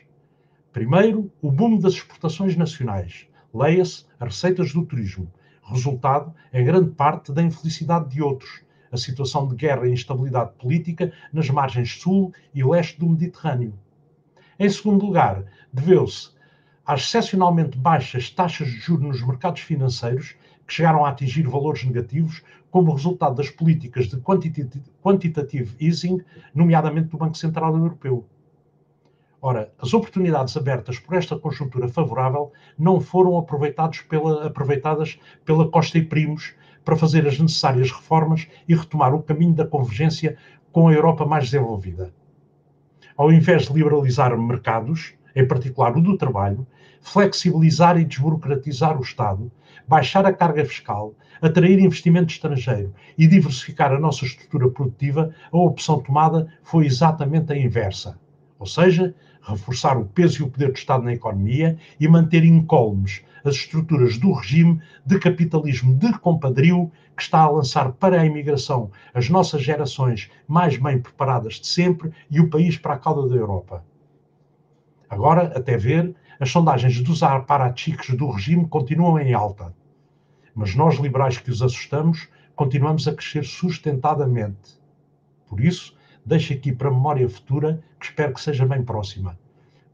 Primeiro, 0.72 1.30
o 1.40 1.50
boom 1.50 1.78
das 1.78 1.94
exportações 1.94 2.56
nacionais, 2.56 3.26
leia-se 3.52 4.06
as 4.18 4.28
receitas 4.28 4.72
do 4.72 4.84
turismo, 4.84 5.32
resultado, 5.62 6.34
em 6.52 6.64
grande 6.64 6.90
parte, 6.90 7.32
da 7.32 7.42
infelicidade 7.42 8.10
de 8.10 8.22
outros, 8.22 8.62
a 8.90 8.96
situação 8.96 9.48
de 9.48 9.56
guerra 9.56 9.88
e 9.88 9.92
instabilidade 9.92 10.52
política 10.58 11.12
nas 11.32 11.48
margens 11.50 12.00
sul 12.00 12.32
e 12.54 12.62
leste 12.62 12.98
do 12.98 13.08
Mediterrâneo. 13.08 13.74
Em 14.58 14.68
segundo 14.68 15.04
lugar, 15.04 15.44
deveu-se 15.72 16.30
às 16.86 17.00
excepcionalmente 17.02 17.78
baixas 17.78 18.30
taxas 18.30 18.68
de 18.68 18.78
juros 18.78 19.04
nos 19.04 19.22
mercados 19.22 19.62
financeiros, 19.62 20.36
que 20.66 20.72
chegaram 20.72 21.04
a 21.04 21.10
atingir 21.10 21.42
valores 21.42 21.84
negativos, 21.84 22.42
como 22.74 22.92
resultado 22.92 23.36
das 23.36 23.48
políticas 23.50 24.08
de 24.08 24.16
quantitative 24.16 25.76
easing, 25.80 26.20
nomeadamente 26.52 27.06
do 27.06 27.16
Banco 27.16 27.38
Central 27.38 27.76
Europeu. 27.76 28.26
Ora, 29.40 29.72
as 29.78 29.94
oportunidades 29.94 30.56
abertas 30.56 30.98
por 30.98 31.14
esta 31.14 31.38
conjuntura 31.38 31.86
favorável 31.86 32.50
não 32.76 33.00
foram 33.00 33.38
aproveitadas 33.38 34.00
pela, 34.00 34.48
aproveitadas 34.48 35.20
pela 35.44 35.68
Costa 35.68 35.98
e 35.98 36.04
Primos 36.04 36.52
para 36.84 36.96
fazer 36.96 37.24
as 37.28 37.38
necessárias 37.38 37.92
reformas 37.92 38.48
e 38.68 38.74
retomar 38.74 39.14
o 39.14 39.22
caminho 39.22 39.54
da 39.54 39.64
convergência 39.64 40.36
com 40.72 40.88
a 40.88 40.92
Europa 40.92 41.24
mais 41.24 41.44
desenvolvida. 41.44 42.12
Ao 43.16 43.32
invés 43.32 43.68
de 43.68 43.72
liberalizar 43.72 44.36
mercados, 44.36 45.14
em 45.34 45.46
particular 45.46 45.96
o 45.96 46.00
do 46.00 46.16
trabalho, 46.16 46.66
flexibilizar 47.00 47.98
e 47.98 48.04
desburocratizar 48.04 48.98
o 48.98 49.02
Estado, 49.02 49.50
baixar 49.86 50.24
a 50.24 50.32
carga 50.32 50.64
fiscal, 50.64 51.14
atrair 51.40 51.78
investimento 51.78 52.32
estrangeiro 52.32 52.94
e 53.18 53.26
diversificar 53.26 53.92
a 53.92 54.00
nossa 54.00 54.24
estrutura 54.24 54.70
produtiva, 54.70 55.30
a 55.52 55.58
opção 55.58 56.00
tomada 56.00 56.48
foi 56.62 56.86
exatamente 56.86 57.52
a 57.52 57.56
inversa. 57.56 58.18
Ou 58.58 58.66
seja, 58.66 59.14
reforçar 59.42 59.98
o 59.98 60.06
peso 60.06 60.40
e 60.40 60.44
o 60.44 60.48
poder 60.48 60.72
do 60.72 60.78
Estado 60.78 61.04
na 61.04 61.12
economia 61.12 61.76
e 62.00 62.08
manter 62.08 62.44
incólumes 62.44 63.22
as 63.44 63.56
estruturas 63.56 64.16
do 64.16 64.32
regime 64.32 64.80
de 65.04 65.18
capitalismo 65.18 65.94
de 65.94 66.18
compadrio 66.18 66.90
que 67.14 67.22
está 67.22 67.40
a 67.40 67.50
lançar 67.50 67.92
para 67.92 68.20
a 68.20 68.24
imigração 68.24 68.90
as 69.12 69.28
nossas 69.28 69.62
gerações 69.62 70.30
mais 70.48 70.78
bem 70.78 70.98
preparadas 70.98 71.54
de 71.54 71.66
sempre 71.66 72.10
e 72.30 72.40
o 72.40 72.48
país 72.48 72.78
para 72.78 72.94
a 72.94 72.98
cauda 72.98 73.28
da 73.28 73.36
Europa. 73.36 73.84
Agora, 75.14 75.52
até 75.56 75.76
ver, 75.76 76.12
as 76.40 76.50
sondagens 76.50 77.00
dos 77.00 77.22
aparachiques 77.22 78.16
do 78.16 78.28
regime 78.32 78.66
continuam 78.66 79.16
em 79.20 79.32
alta. 79.32 79.72
Mas 80.52 80.74
nós, 80.74 80.96
liberais 80.96 81.38
que 81.38 81.52
os 81.52 81.62
assustamos, 81.62 82.28
continuamos 82.56 83.06
a 83.06 83.14
crescer 83.14 83.44
sustentadamente. 83.44 84.76
Por 85.46 85.60
isso, 85.60 85.96
deixo 86.26 86.52
aqui 86.52 86.72
para 86.72 86.88
a 86.88 86.90
memória 86.90 87.28
futura, 87.28 87.80
que 88.00 88.06
espero 88.06 88.34
que 88.34 88.40
seja 88.40 88.66
bem 88.66 88.82
próxima. 88.82 89.38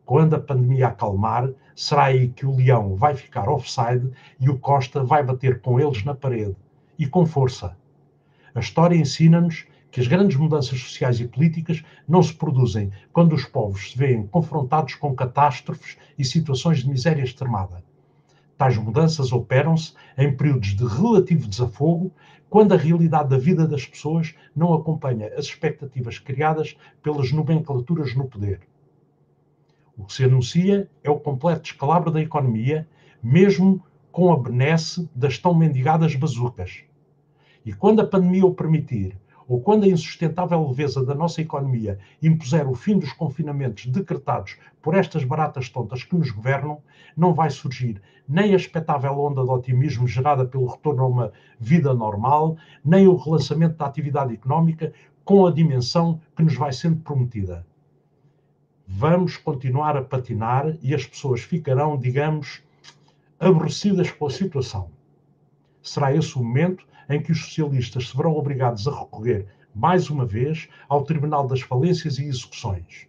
Quando 0.07 0.37
a 0.37 0.41
pandemia 0.41 0.89
acalmar, 0.89 1.51
será 1.77 2.05
aí 2.05 2.29
que 2.29 2.47
o 2.47 2.57
Leão 2.57 2.97
vai 2.97 3.15
ficar 3.15 3.47
offside 3.47 4.11
e 4.41 4.49
o 4.49 4.59
Costa 4.59 5.05
vai 5.05 5.23
bater 5.23 5.61
com 5.61 5.79
eles 5.79 6.03
na 6.03 6.15
parede. 6.15 6.57
E 6.99 7.07
com 7.07 7.27
força. 7.27 7.77
A 8.55 8.61
história 8.61 8.97
ensina-nos 8.97 9.67
que 9.91 10.01
as 10.01 10.07
grandes 10.07 10.37
mudanças 10.37 10.79
sociais 10.81 11.21
e 11.21 11.27
políticas 11.27 11.83
não 12.07 12.23
se 12.23 12.33
produzem 12.33 12.93
quando 13.13 13.35
os 13.35 13.45
povos 13.45 13.91
se 13.91 13.99
veem 13.99 14.27
confrontados 14.27 14.95
com 14.95 15.15
catástrofes 15.15 15.97
e 16.19 16.25
situações 16.25 16.79
de 16.79 16.89
miséria 16.89 17.23
extremada. 17.23 17.83
Tais 18.57 18.77
mudanças 18.77 19.33
operam-se 19.33 19.95
em 20.19 20.37
períodos 20.37 20.77
de 20.77 20.85
relativo 20.85 21.49
desafogo, 21.49 22.13
quando 22.49 22.73
a 22.73 22.77
realidade 22.77 23.29
da 23.29 23.39
vida 23.39 23.67
das 23.67 23.87
pessoas 23.87 24.35
não 24.55 24.75
acompanha 24.75 25.29
as 25.37 25.47
expectativas 25.47 26.19
criadas 26.19 26.77
pelas 27.03 27.33
nomenclaturas 27.33 28.15
no 28.15 28.27
poder. 28.27 28.61
O 29.97 30.05
que 30.05 30.13
se 30.13 30.25
anuncia 30.25 30.91
é 31.05 31.11
o 31.11 31.21
completo 31.21 31.63
descalabro 31.63 32.11
da 32.11 32.21
economia, 32.21 32.89
mesmo 33.23 33.83
com 34.11 34.33
a 34.33 34.37
benesse 34.37 35.09
das 35.15 35.39
tão 35.39 35.55
mendigadas 35.55 36.15
bazucas. 36.17 36.85
E 37.65 37.73
quando 37.73 38.01
a 38.01 38.07
pandemia 38.07 38.47
o 38.47 38.55
permitir, 38.55 39.20
ou 39.51 39.61
quando 39.61 39.83
a 39.83 39.89
insustentável 39.89 40.65
leveza 40.65 41.05
da 41.05 41.13
nossa 41.13 41.41
economia 41.41 41.99
impuser 42.23 42.71
o 42.71 42.75
fim 42.75 42.97
dos 42.97 43.13
confinamentos 43.13 43.87
decretados 43.87 44.57
por 44.81 44.95
estas 44.95 45.25
baratas 45.25 45.69
tontas 45.69 46.05
que 46.05 46.15
nos 46.15 46.31
governam, 46.31 46.81
não 47.17 47.35
vai 47.35 47.51
surgir 47.51 48.01
nem 48.29 48.53
a 48.53 48.57
expectável 48.57 49.19
onda 49.19 49.43
de 49.43 49.51
otimismo 49.51 50.07
gerada 50.07 50.47
pelo 50.47 50.69
retorno 50.69 51.03
a 51.03 51.07
uma 51.09 51.33
vida 51.59 51.93
normal, 51.93 52.57
nem 52.85 53.09
o 53.09 53.17
relançamento 53.17 53.77
da 53.77 53.87
atividade 53.87 54.33
económica 54.33 54.93
com 55.25 55.45
a 55.45 55.51
dimensão 55.51 56.21
que 56.37 56.45
nos 56.45 56.55
vai 56.55 56.73
sendo 56.73 57.01
prometida. 57.01 57.67
Vamos 58.87 59.37
continuar 59.37 59.97
a 59.97 60.03
patinar 60.05 60.77
e 60.81 60.95
as 60.95 61.05
pessoas 61.05 61.41
ficarão, 61.41 61.99
digamos, 61.99 62.63
aborrecidas 63.41 64.13
com 64.13 64.29
a 64.29 64.31
situação. 64.31 64.93
Será 65.83 66.15
esse 66.15 66.37
o 66.37 66.45
momento 66.45 66.89
em 67.11 67.21
que 67.21 67.33
os 67.33 67.45
socialistas 67.45 68.09
se 68.09 68.17
verão 68.17 68.33
obrigados 68.37 68.87
a 68.87 69.01
recorrer, 69.01 69.47
mais 69.75 70.09
uma 70.09 70.25
vez, 70.25 70.69
ao 70.89 71.05
Tribunal 71.05 71.47
das 71.47 71.61
Falências 71.61 72.19
e 72.19 72.25
Execuções. 72.25 73.09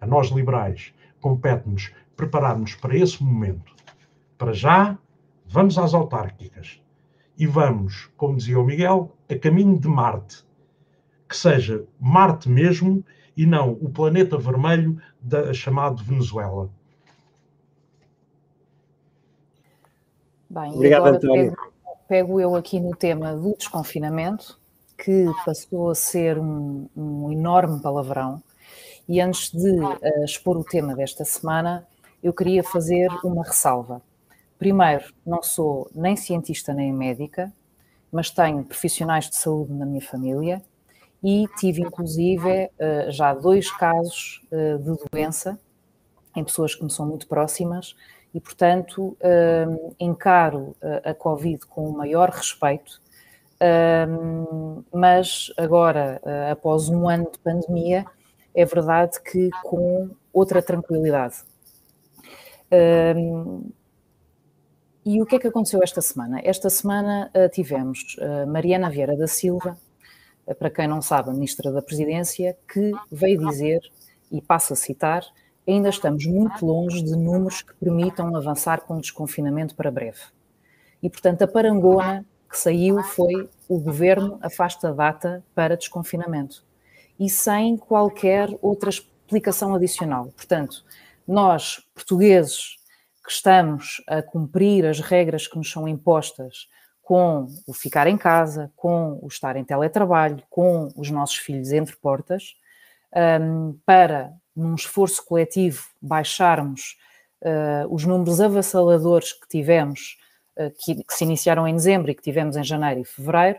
A 0.00 0.06
nós, 0.06 0.28
liberais, 0.28 0.92
compete-nos 1.20 1.92
preparar-nos 2.14 2.74
para 2.74 2.96
esse 2.96 3.22
momento. 3.24 3.74
Para 4.36 4.52
já, 4.52 4.98
vamos 5.46 5.78
às 5.78 5.94
autárquicas. 5.94 6.80
E 7.38 7.46
vamos, 7.46 8.10
como 8.16 8.36
dizia 8.36 8.60
o 8.60 8.64
Miguel, 8.64 9.16
a 9.28 9.38
caminho 9.38 9.78
de 9.78 9.88
Marte. 9.88 10.44
Que 11.28 11.36
seja 11.36 11.86
Marte 11.98 12.48
mesmo 12.48 13.02
e 13.34 13.46
não 13.46 13.72
o 13.72 13.88
planeta 13.88 14.36
vermelho 14.36 15.00
da 15.20 15.54
chamado 15.54 16.04
Venezuela. 16.04 16.70
Bem, 20.50 20.72
Obrigado, 20.72 21.06
António 21.06 21.71
pego 22.12 22.38
eu 22.38 22.54
aqui 22.54 22.78
no 22.78 22.94
tema 22.94 23.34
do 23.34 23.56
desconfinamento, 23.56 24.60
que 25.02 25.24
passou 25.46 25.88
a 25.88 25.94
ser 25.94 26.38
um, 26.38 26.86
um 26.94 27.32
enorme 27.32 27.80
palavrão. 27.80 28.42
E 29.08 29.18
antes 29.18 29.50
de 29.50 29.80
uh, 29.80 30.22
expor 30.22 30.58
o 30.58 30.62
tema 30.62 30.94
desta 30.94 31.24
semana, 31.24 31.88
eu 32.22 32.34
queria 32.34 32.62
fazer 32.62 33.08
uma 33.24 33.42
ressalva. 33.42 34.02
Primeiro, 34.58 35.06
não 35.24 35.42
sou 35.42 35.90
nem 35.94 36.14
cientista 36.14 36.74
nem 36.74 36.92
médica, 36.92 37.50
mas 38.12 38.28
tenho 38.28 38.62
profissionais 38.62 39.30
de 39.30 39.36
saúde 39.36 39.72
na 39.72 39.86
minha 39.86 40.02
família 40.02 40.62
e 41.24 41.46
tive, 41.56 41.80
inclusive, 41.80 42.66
uh, 42.66 43.10
já 43.10 43.32
dois 43.32 43.70
casos 43.70 44.42
uh, 44.52 44.78
de 44.78 44.98
doença 45.10 45.58
em 46.36 46.44
pessoas 46.44 46.74
que 46.74 46.84
me 46.84 46.90
são 46.90 47.06
muito 47.06 47.26
próximas 47.26 47.96
e, 48.34 48.40
portanto, 48.40 49.16
hum, 49.22 49.94
encaro 50.00 50.74
a 51.04 51.12
Covid 51.12 51.66
com 51.66 51.88
o 51.88 51.92
maior 51.96 52.30
respeito, 52.30 53.00
hum, 54.08 54.82
mas 54.92 55.52
agora, 55.56 56.20
eh, 56.24 56.50
após 56.50 56.88
um 56.88 57.08
ano 57.08 57.30
de 57.30 57.38
pandemia, 57.38 58.04
é 58.54 58.64
verdade 58.64 59.20
que 59.22 59.50
com 59.62 60.10
outra 60.32 60.62
tranquilidade. 60.62 61.36
Hum, 63.16 63.70
e 65.04 65.20
o 65.20 65.26
que 65.26 65.36
é 65.36 65.38
que 65.38 65.48
aconteceu 65.48 65.80
esta 65.82 66.00
semana? 66.00 66.40
Esta 66.44 66.70
semana 66.70 67.30
eh, 67.34 67.48
tivemos 67.48 68.16
eh, 68.18 68.46
Mariana 68.46 68.88
Vieira 68.88 69.16
da 69.16 69.26
Silva, 69.26 69.76
para 70.58 70.70
quem 70.70 70.88
não 70.88 71.02
sabe, 71.02 71.30
a 71.30 71.32
Ministra 71.32 71.70
da 71.70 71.82
Presidência, 71.82 72.56
que 72.72 72.92
veio 73.10 73.46
dizer, 73.48 73.80
e 74.30 74.40
passo 74.40 74.72
a 74.72 74.76
citar, 74.76 75.24
ainda 75.66 75.88
estamos 75.88 76.26
muito 76.26 76.64
longe 76.64 77.02
de 77.02 77.16
números 77.16 77.62
que 77.62 77.74
permitam 77.74 78.34
avançar 78.34 78.80
com 78.80 78.96
o 78.96 79.00
desconfinamento 79.00 79.74
para 79.74 79.90
breve. 79.90 80.20
E, 81.02 81.08
portanto, 81.08 81.42
a 81.42 81.48
parangona 81.48 82.24
que 82.48 82.58
saiu 82.58 83.02
foi 83.02 83.48
o 83.68 83.78
governo 83.78 84.38
afasta 84.42 84.88
a 84.88 84.92
data 84.92 85.42
para 85.54 85.76
desconfinamento 85.76 86.64
e 87.18 87.28
sem 87.30 87.76
qualquer 87.76 88.48
outra 88.60 88.90
explicação 88.90 89.74
adicional. 89.74 90.26
Portanto, 90.36 90.84
nós, 91.26 91.80
portugueses, 91.94 92.76
que 93.24 93.30
estamos 93.30 94.02
a 94.06 94.20
cumprir 94.20 94.84
as 94.84 95.00
regras 95.00 95.46
que 95.46 95.56
nos 95.56 95.70
são 95.70 95.86
impostas 95.86 96.68
com 97.02 97.46
o 97.66 97.72
ficar 97.72 98.06
em 98.06 98.16
casa, 98.16 98.72
com 98.76 99.18
o 99.22 99.28
estar 99.28 99.56
em 99.56 99.64
teletrabalho, 99.64 100.42
com 100.50 100.88
os 100.96 101.10
nossos 101.10 101.36
filhos 101.36 101.72
entre 101.72 101.96
portas, 101.96 102.54
um, 103.40 103.78
para 103.84 104.32
num 104.54 104.74
esforço 104.74 105.24
coletivo, 105.24 105.84
baixarmos 106.00 106.96
uh, 107.42 107.92
os 107.92 108.04
números 108.04 108.40
avassaladores 108.40 109.32
que 109.32 109.48
tivemos, 109.48 110.18
uh, 110.56 110.70
que, 110.78 111.02
que, 111.02 111.14
se 111.14 111.24
iniciaram 111.24 111.66
em 111.66 111.74
dezembro 111.74 112.10
e 112.10 112.14
que 112.14 112.22
tivemos 112.22 112.56
em 112.56 112.64
janeiro 112.64 113.00
e 113.00 113.04
fevereiro, 113.04 113.58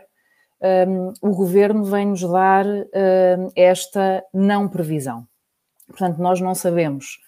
um, 0.60 0.66
ehm, 0.66 1.12
o 1.20 1.30
governo 1.34 1.84
vem-nos 1.84 2.22
dar 2.22 2.64
uh, 2.66 3.52
esta 3.54 4.24
não 4.32 4.68
previsão. 4.68 5.26
Portanto, 5.86 6.18
nós 6.18 6.40
não 6.40 6.54
sabemos 6.54 7.22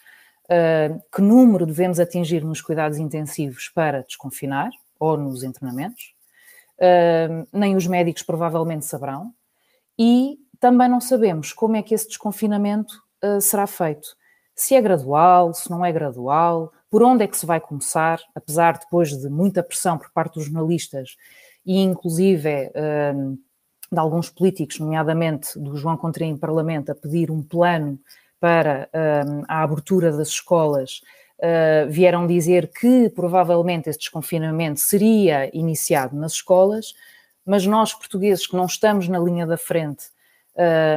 que 1.12 1.20
número 1.20 1.66
devemos 1.66 1.98
atingir 1.98 2.44
nos 2.44 2.60
cuidados 2.62 2.98
intensivos 2.98 3.68
para 3.68 4.04
desconfinar 4.04 4.70
ou 4.96 5.16
nos 5.16 5.42
internamentos, 5.42 6.14
nem 7.52 7.74
os 7.74 7.88
médicos 7.88 8.22
provavelmente 8.22 8.86
saberão, 8.86 9.34
e 9.98 10.38
também 10.60 10.88
não 10.88 11.00
sabemos 11.00 11.52
como 11.52 11.74
é 11.74 11.82
que 11.82 11.92
esse 11.92 12.06
desconfinamento 12.06 13.02
uh, 13.24 13.40
será 13.40 13.66
feito. 13.66 14.16
Se 14.54 14.74
é 14.74 14.80
gradual, 14.80 15.52
se 15.52 15.70
não 15.70 15.84
é 15.84 15.92
gradual, 15.92 16.72
por 16.90 17.02
onde 17.02 17.24
é 17.24 17.26
que 17.26 17.36
se 17.36 17.44
vai 17.44 17.60
começar, 17.60 18.20
apesar 18.34 18.78
depois 18.78 19.10
de 19.10 19.28
muita 19.28 19.62
pressão 19.62 19.98
por 19.98 20.10
parte 20.12 20.34
dos 20.34 20.44
jornalistas 20.44 21.16
e 21.64 21.80
inclusive 21.80 22.68
uh, 22.68 23.38
de 23.90 23.98
alguns 23.98 24.30
políticos, 24.30 24.78
nomeadamente 24.78 25.58
do 25.58 25.76
João 25.76 25.96
Contrim 25.96 26.30
em 26.30 26.36
Parlamento, 26.36 26.90
a 26.90 26.94
pedir 26.94 27.30
um 27.30 27.42
plano 27.42 27.98
para 28.40 28.88
um, 29.26 29.42
a 29.48 29.62
abertura 29.62 30.12
das 30.12 30.28
escolas, 30.28 31.00
uh, 31.38 31.90
vieram 31.90 32.26
dizer 32.26 32.70
que 32.72 33.08
provavelmente 33.10 33.88
este 33.88 34.00
desconfinamento 34.00 34.80
seria 34.80 35.50
iniciado 35.56 36.16
nas 36.16 36.32
escolas, 36.32 36.94
mas 37.44 37.66
nós 37.66 37.94
portugueses 37.94 38.46
que 38.46 38.56
não 38.56 38.66
estamos 38.66 39.08
na 39.08 39.18
linha 39.18 39.46
da 39.46 39.56
frente, 39.56 40.06
uh, 40.06 40.15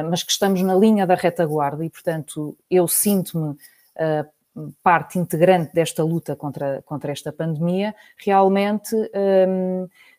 mas 0.08 0.22
que 0.22 0.32
estamos 0.32 0.62
na 0.62 0.74
linha 0.74 1.06
da 1.06 1.14
retaguarda, 1.14 1.84
e 1.84 1.90
portanto 1.90 2.56
eu 2.70 2.88
sinto-me 2.88 3.50
uh, 3.50 4.70
parte 4.82 5.18
integrante 5.18 5.72
desta 5.74 6.02
luta 6.02 6.34
contra, 6.34 6.82
contra 6.82 7.12
esta 7.12 7.32
pandemia, 7.32 7.94
realmente 8.16 8.96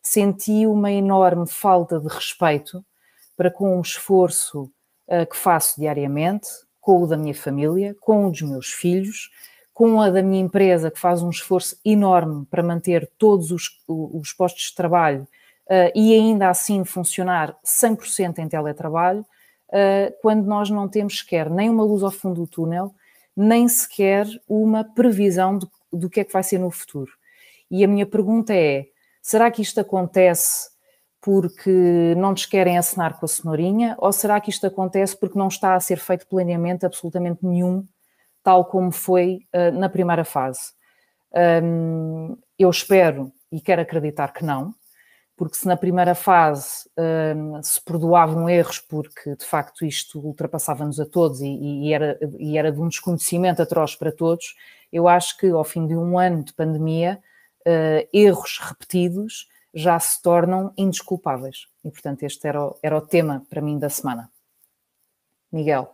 senti 0.01 0.65
uma 0.65 0.91
enorme 0.91 1.47
falta 1.47 1.99
de 1.99 2.07
respeito 2.07 2.83
para 3.35 3.51
com 3.51 3.77
o 3.77 3.81
esforço 3.81 4.71
uh, 5.07 5.25
que 5.29 5.35
faço 5.35 5.79
diariamente, 5.79 6.47
com 6.79 7.03
o 7.03 7.07
da 7.07 7.17
minha 7.17 7.35
família, 7.35 7.95
com 7.99 8.27
o 8.27 8.31
dos 8.31 8.41
meus 8.41 8.67
filhos, 8.67 9.29
com 9.73 10.01
a 10.01 10.09
da 10.09 10.21
minha 10.21 10.41
empresa, 10.41 10.91
que 10.91 10.99
faz 10.99 11.21
um 11.21 11.29
esforço 11.29 11.75
enorme 11.83 12.45
para 12.45 12.63
manter 12.63 13.09
todos 13.17 13.51
os, 13.51 13.69
os 13.87 14.33
postos 14.33 14.65
de 14.65 14.75
trabalho 14.75 15.27
uh, 15.71 15.91
e 15.95 16.13
ainda 16.13 16.49
assim 16.49 16.83
funcionar 16.83 17.55
100% 17.65 18.39
em 18.39 18.49
teletrabalho, 18.49 19.21
uh, 19.21 20.13
quando 20.21 20.45
nós 20.45 20.69
não 20.69 20.89
temos 20.89 21.19
sequer 21.19 21.49
nem 21.49 21.69
uma 21.69 21.83
luz 21.83 22.03
ao 22.03 22.11
fundo 22.11 22.41
do 22.41 22.47
túnel, 22.47 22.93
nem 23.35 23.69
sequer 23.69 24.27
uma 24.49 24.83
previsão 24.83 25.57
do, 25.57 25.71
do 25.93 26.09
que 26.09 26.19
é 26.19 26.23
que 26.25 26.33
vai 26.33 26.43
ser 26.43 26.59
no 26.59 26.69
futuro. 26.69 27.11
E 27.69 27.85
a 27.85 27.87
minha 27.87 28.05
pergunta 28.05 28.53
é: 28.53 28.87
será 29.21 29.49
que 29.49 29.61
isto 29.61 29.79
acontece 29.79 30.69
porque 31.21 32.15
não 32.17 32.31
nos 32.31 32.45
querem 32.45 32.77
assinar 32.77 33.19
com 33.19 33.25
a 33.25 33.29
cenourinha, 33.29 33.95
ou 33.99 34.11
será 34.11 34.41
que 34.41 34.49
isto 34.49 34.65
acontece 34.65 35.15
porque 35.15 35.37
não 35.37 35.47
está 35.47 35.75
a 35.75 35.79
ser 35.79 35.99
feito 35.99 36.27
planeamento 36.27 36.83
absolutamente 36.85 37.45
nenhum, 37.45 37.85
tal 38.43 38.65
como 38.65 38.91
foi 38.91 39.45
uh, 39.55 39.71
na 39.71 39.87
primeira 39.87 40.25
fase? 40.25 40.73
Um, 41.63 42.35
eu 42.57 42.69
espero 42.69 43.31
e 43.51 43.61
quero 43.61 43.81
acreditar 43.81 44.33
que 44.33 44.43
não, 44.43 44.73
porque 45.41 45.57
se 45.57 45.67
na 45.67 45.75
primeira 45.75 46.13
fase 46.13 46.87
um, 47.35 47.63
se 47.63 47.81
perdoavam 47.81 48.47
erros 48.47 48.77
porque 48.77 49.35
de 49.35 49.43
facto 49.43 49.83
isto 49.83 50.19
ultrapassava-nos 50.19 50.99
a 50.99 51.05
todos 51.07 51.41
e, 51.41 51.47
e, 51.47 51.91
era, 51.91 52.19
e 52.37 52.59
era 52.59 52.71
de 52.71 52.79
um 52.79 52.87
desconhecimento 52.87 53.59
atroz 53.59 53.95
para 53.95 54.11
todos, 54.11 54.55
eu 54.93 55.07
acho 55.07 55.35
que 55.39 55.49
ao 55.49 55.63
fim 55.63 55.87
de 55.87 55.95
um 55.95 56.19
ano 56.19 56.43
de 56.43 56.53
pandemia, 56.53 57.19
uh, 57.61 58.07
erros 58.13 58.59
repetidos 58.61 59.49
já 59.73 59.99
se 59.99 60.21
tornam 60.21 60.71
indesculpáveis. 60.77 61.65
E, 61.83 61.89
portanto, 61.89 62.21
este 62.21 62.47
era 62.47 62.63
o, 62.63 62.77
era 62.83 62.95
o 62.95 63.01
tema 63.01 63.43
para 63.49 63.61
mim 63.63 63.79
da 63.79 63.89
semana. 63.89 64.29
Miguel. 65.51 65.91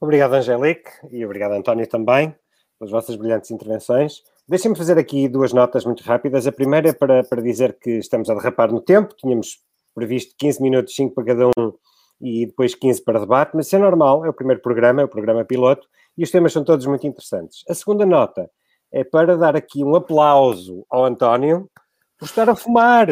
Obrigado, 0.00 0.32
Angélique, 0.32 0.88
e 1.10 1.26
obrigado, 1.26 1.52
António, 1.52 1.86
também, 1.86 2.34
pelas 2.78 2.90
vossas 2.90 3.16
brilhantes 3.16 3.50
intervenções. 3.50 4.22
Deixem-me 4.48 4.78
fazer 4.78 4.96
aqui 4.96 5.28
duas 5.28 5.52
notas 5.52 5.84
muito 5.84 6.02
rápidas. 6.02 6.46
A 6.46 6.52
primeira 6.52 6.88
é 6.88 6.92
para, 6.94 7.22
para 7.22 7.42
dizer 7.42 7.78
que 7.78 7.98
estamos 7.98 8.30
a 8.30 8.34
derrapar 8.34 8.72
no 8.72 8.80
tempo, 8.80 9.14
tínhamos 9.14 9.58
previsto 9.94 10.34
15 10.38 10.62
minutos, 10.62 10.94
5 10.94 11.14
para 11.14 11.24
cada 11.24 11.48
um 11.48 11.72
e 12.18 12.46
depois 12.46 12.74
15 12.74 13.04
para 13.04 13.20
debate, 13.20 13.52
mas 13.54 13.66
isso 13.66 13.76
é 13.76 13.78
normal, 13.78 14.24
é 14.24 14.28
o 14.30 14.32
primeiro 14.32 14.62
programa, 14.62 15.02
é 15.02 15.04
o 15.04 15.08
programa 15.08 15.44
piloto, 15.44 15.86
e 16.16 16.24
os 16.24 16.30
temas 16.30 16.52
são 16.52 16.64
todos 16.64 16.86
muito 16.86 17.06
interessantes. 17.06 17.62
A 17.68 17.74
segunda 17.74 18.06
nota 18.06 18.50
é 18.90 19.04
para 19.04 19.36
dar 19.36 19.54
aqui 19.54 19.84
um 19.84 19.94
aplauso 19.94 20.84
ao 20.88 21.04
António 21.04 21.70
por 22.18 22.24
estar 22.24 22.48
a 22.48 22.56
fumar. 22.56 23.06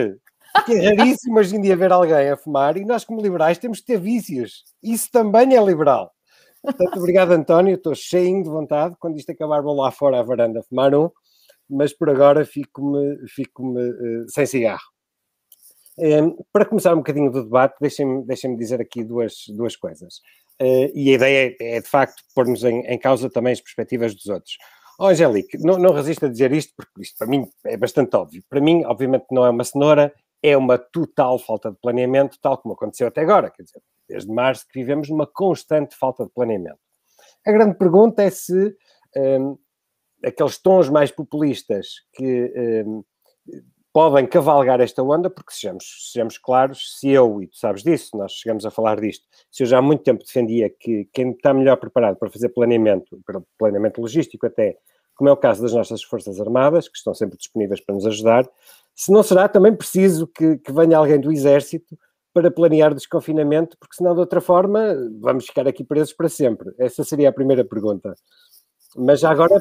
Porque 0.54 0.72
é 0.72 0.88
raríssimo 0.88 1.38
hoje 1.38 1.54
em 1.54 1.60
dia 1.60 1.76
ver 1.76 1.92
alguém 1.92 2.30
a 2.30 2.36
fumar 2.36 2.78
e 2.78 2.84
nós, 2.86 3.04
como 3.04 3.20
liberais, 3.20 3.58
temos 3.58 3.80
que 3.80 3.86
ter 3.86 4.00
vícios. 4.00 4.64
Isso 4.82 5.10
também 5.12 5.54
é 5.54 5.62
liberal. 5.62 6.10
Portanto, 6.62 6.96
obrigado, 6.96 7.32
António. 7.32 7.74
Estou 7.74 7.94
cheio 7.94 8.42
de 8.42 8.48
vontade. 8.48 8.96
Quando 8.98 9.18
isto 9.18 9.30
acabar, 9.30 9.60
vou 9.60 9.76
lá 9.76 9.90
fora 9.90 10.18
à 10.18 10.22
varanda 10.22 10.62
fumar 10.62 10.94
um, 10.94 11.10
mas 11.68 11.92
por 11.92 12.08
agora 12.10 12.44
fico-me 12.44 13.28
fico 13.28 13.62
uh, 13.62 14.28
sem 14.28 14.46
cigarro. 14.46 14.96
Um, 15.98 16.36
para 16.52 16.66
começar 16.66 16.92
um 16.92 16.98
bocadinho 16.98 17.30
do 17.30 17.44
debate, 17.44 17.76
deixem-me 17.80 18.24
deixem 18.26 18.54
dizer 18.54 18.80
aqui 18.80 19.02
duas, 19.02 19.44
duas 19.48 19.74
coisas. 19.76 20.16
Uh, 20.60 20.90
e 20.94 21.10
a 21.10 21.14
ideia 21.14 21.56
é, 21.58 21.76
é, 21.76 21.80
de 21.80 21.88
facto, 21.88 22.22
pôr-nos 22.34 22.64
em, 22.64 22.80
em 22.80 22.98
causa 22.98 23.30
também 23.30 23.52
as 23.52 23.60
perspectivas 23.60 24.14
dos 24.14 24.26
outros. 24.26 24.56
Oh, 24.98 25.06
Angélique, 25.06 25.58
não, 25.58 25.78
não 25.78 25.92
resisto 25.92 26.26
a 26.26 26.28
dizer 26.28 26.52
isto, 26.52 26.72
porque 26.76 27.02
isto 27.02 27.16
para 27.18 27.26
mim 27.26 27.46
é 27.64 27.76
bastante 27.76 28.14
óbvio. 28.16 28.42
Para 28.48 28.60
mim, 28.60 28.82
obviamente, 28.84 29.26
não 29.30 29.44
é 29.44 29.50
uma 29.50 29.64
cenoura, 29.64 30.12
é 30.42 30.56
uma 30.56 30.78
total 30.78 31.38
falta 31.38 31.70
de 31.70 31.78
planeamento, 31.80 32.38
tal 32.40 32.58
como 32.58 32.74
aconteceu 32.74 33.08
até 33.08 33.22
agora. 33.22 33.50
Quer 33.50 33.62
dizer, 33.62 33.82
desde 34.08 34.30
março 34.30 34.66
que 34.68 34.78
vivemos 34.78 35.10
numa 35.10 35.26
constante 35.26 35.96
falta 35.96 36.24
de 36.24 36.30
planeamento. 36.30 36.78
A 37.46 37.52
grande 37.52 37.76
pergunta 37.76 38.22
é 38.22 38.30
se 38.30 38.74
um, 39.16 39.58
aqueles 40.24 40.58
tons 40.58 40.88
mais 40.88 41.10
populistas 41.10 42.02
que 42.12 42.52
um, 42.86 43.04
podem 43.92 44.26
cavalgar 44.26 44.80
esta 44.80 45.02
onda, 45.02 45.30
porque 45.30 45.54
sejamos, 45.54 46.10
sejamos 46.12 46.36
claros, 46.36 46.98
se 46.98 47.08
eu, 47.08 47.42
e 47.42 47.46
tu 47.46 47.56
sabes 47.56 47.82
disso, 47.82 48.16
nós 48.16 48.32
chegamos 48.32 48.66
a 48.66 48.70
falar 48.70 49.00
disto, 49.00 49.24
se 49.50 49.62
eu 49.62 49.66
já 49.66 49.78
há 49.78 49.82
muito 49.82 50.02
tempo 50.02 50.22
defendia 50.22 50.68
que 50.68 51.08
quem 51.14 51.30
está 51.30 51.54
melhor 51.54 51.76
preparado 51.78 52.16
para 52.16 52.30
fazer 52.30 52.50
planeamento, 52.50 53.18
para 53.24 53.40
planeamento 53.58 54.00
logístico 54.00 54.46
até, 54.46 54.76
como 55.14 55.30
é 55.30 55.32
o 55.32 55.36
caso 55.36 55.62
das 55.62 55.72
nossas 55.72 56.02
Forças 56.02 56.38
Armadas, 56.38 56.88
que 56.88 56.98
estão 56.98 57.14
sempre 57.14 57.38
disponíveis 57.38 57.80
para 57.80 57.94
nos 57.94 58.06
ajudar, 58.06 58.46
se 58.94 59.10
não 59.10 59.22
será 59.22 59.48
também 59.48 59.74
preciso 59.74 60.26
que, 60.26 60.58
que 60.58 60.72
venha 60.72 60.98
alguém 60.98 61.18
do 61.18 61.32
Exército 61.32 61.96
para 62.34 62.50
planear 62.50 62.92
desconfinamento, 62.92 63.78
porque 63.78 63.96
senão 63.96 64.12
de 64.12 64.20
outra 64.20 64.42
forma 64.42 64.94
vamos 65.22 65.46
ficar 65.46 65.66
aqui 65.66 65.82
presos 65.82 66.12
para 66.12 66.28
sempre. 66.28 66.70
Essa 66.76 67.02
seria 67.02 67.30
a 67.30 67.32
primeira 67.32 67.64
pergunta. 67.64 68.14
Mas 68.94 69.20
já 69.20 69.30
agora 69.30 69.60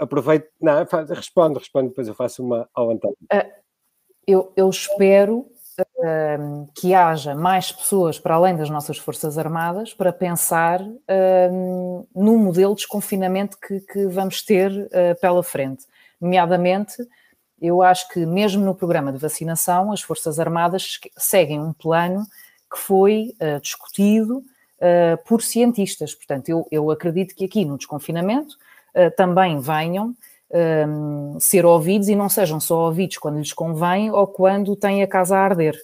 aproveito. 0.00 0.48
Não, 0.60 0.84
responde, 1.08 1.58
responde, 1.58 1.88
depois 1.88 2.08
eu 2.08 2.14
faço 2.14 2.42
uma 2.42 2.68
ao 2.74 2.90
António. 2.90 3.16
Uh, 3.32 3.50
eu, 4.26 4.52
eu 4.56 4.68
espero 4.68 5.46
uh, 5.80 6.68
que 6.74 6.94
haja 6.94 7.34
mais 7.34 7.72
pessoas 7.72 8.18
para 8.18 8.34
além 8.34 8.56
das 8.56 8.70
nossas 8.70 8.98
Forças 8.98 9.38
Armadas 9.38 9.94
para 9.94 10.12
pensar 10.12 10.82
uh, 10.82 12.08
no 12.14 12.38
modelo 12.38 12.74
de 12.74 12.82
desconfinamento 12.82 13.56
que, 13.58 13.80
que 13.80 14.06
vamos 14.06 14.42
ter 14.42 14.70
uh, 14.72 15.20
pela 15.20 15.42
frente. 15.42 15.86
Nomeadamente, 16.20 16.96
eu 17.60 17.82
acho 17.82 18.08
que 18.08 18.24
mesmo 18.26 18.64
no 18.64 18.74
programa 18.74 19.12
de 19.12 19.18
vacinação, 19.18 19.92
as 19.92 20.02
Forças 20.02 20.38
Armadas 20.38 20.98
seguem 21.16 21.60
um 21.60 21.72
plano 21.72 22.26
que 22.70 22.78
foi 22.78 23.34
uh, 23.40 23.60
discutido 23.60 24.38
uh, 24.38 25.24
por 25.26 25.42
cientistas. 25.42 26.14
Portanto, 26.14 26.48
eu, 26.48 26.66
eu, 26.70 26.90
acredito 26.90 27.34
que 27.34 27.44
aqui 27.44 27.64
no 27.64 27.76
desconfinamento 27.76 28.56
também 29.16 29.60
venham 29.60 30.14
um, 30.50 31.38
ser 31.40 31.64
ouvidos 31.66 32.08
e 32.08 32.14
não 32.14 32.28
sejam 32.28 32.60
só 32.60 32.86
ouvidos 32.86 33.18
quando 33.18 33.38
lhes 33.38 33.52
convém 33.52 34.10
ou 34.10 34.26
quando 34.26 34.76
têm 34.76 35.02
a 35.02 35.06
casa 35.06 35.36
a 35.36 35.40
arder. 35.40 35.76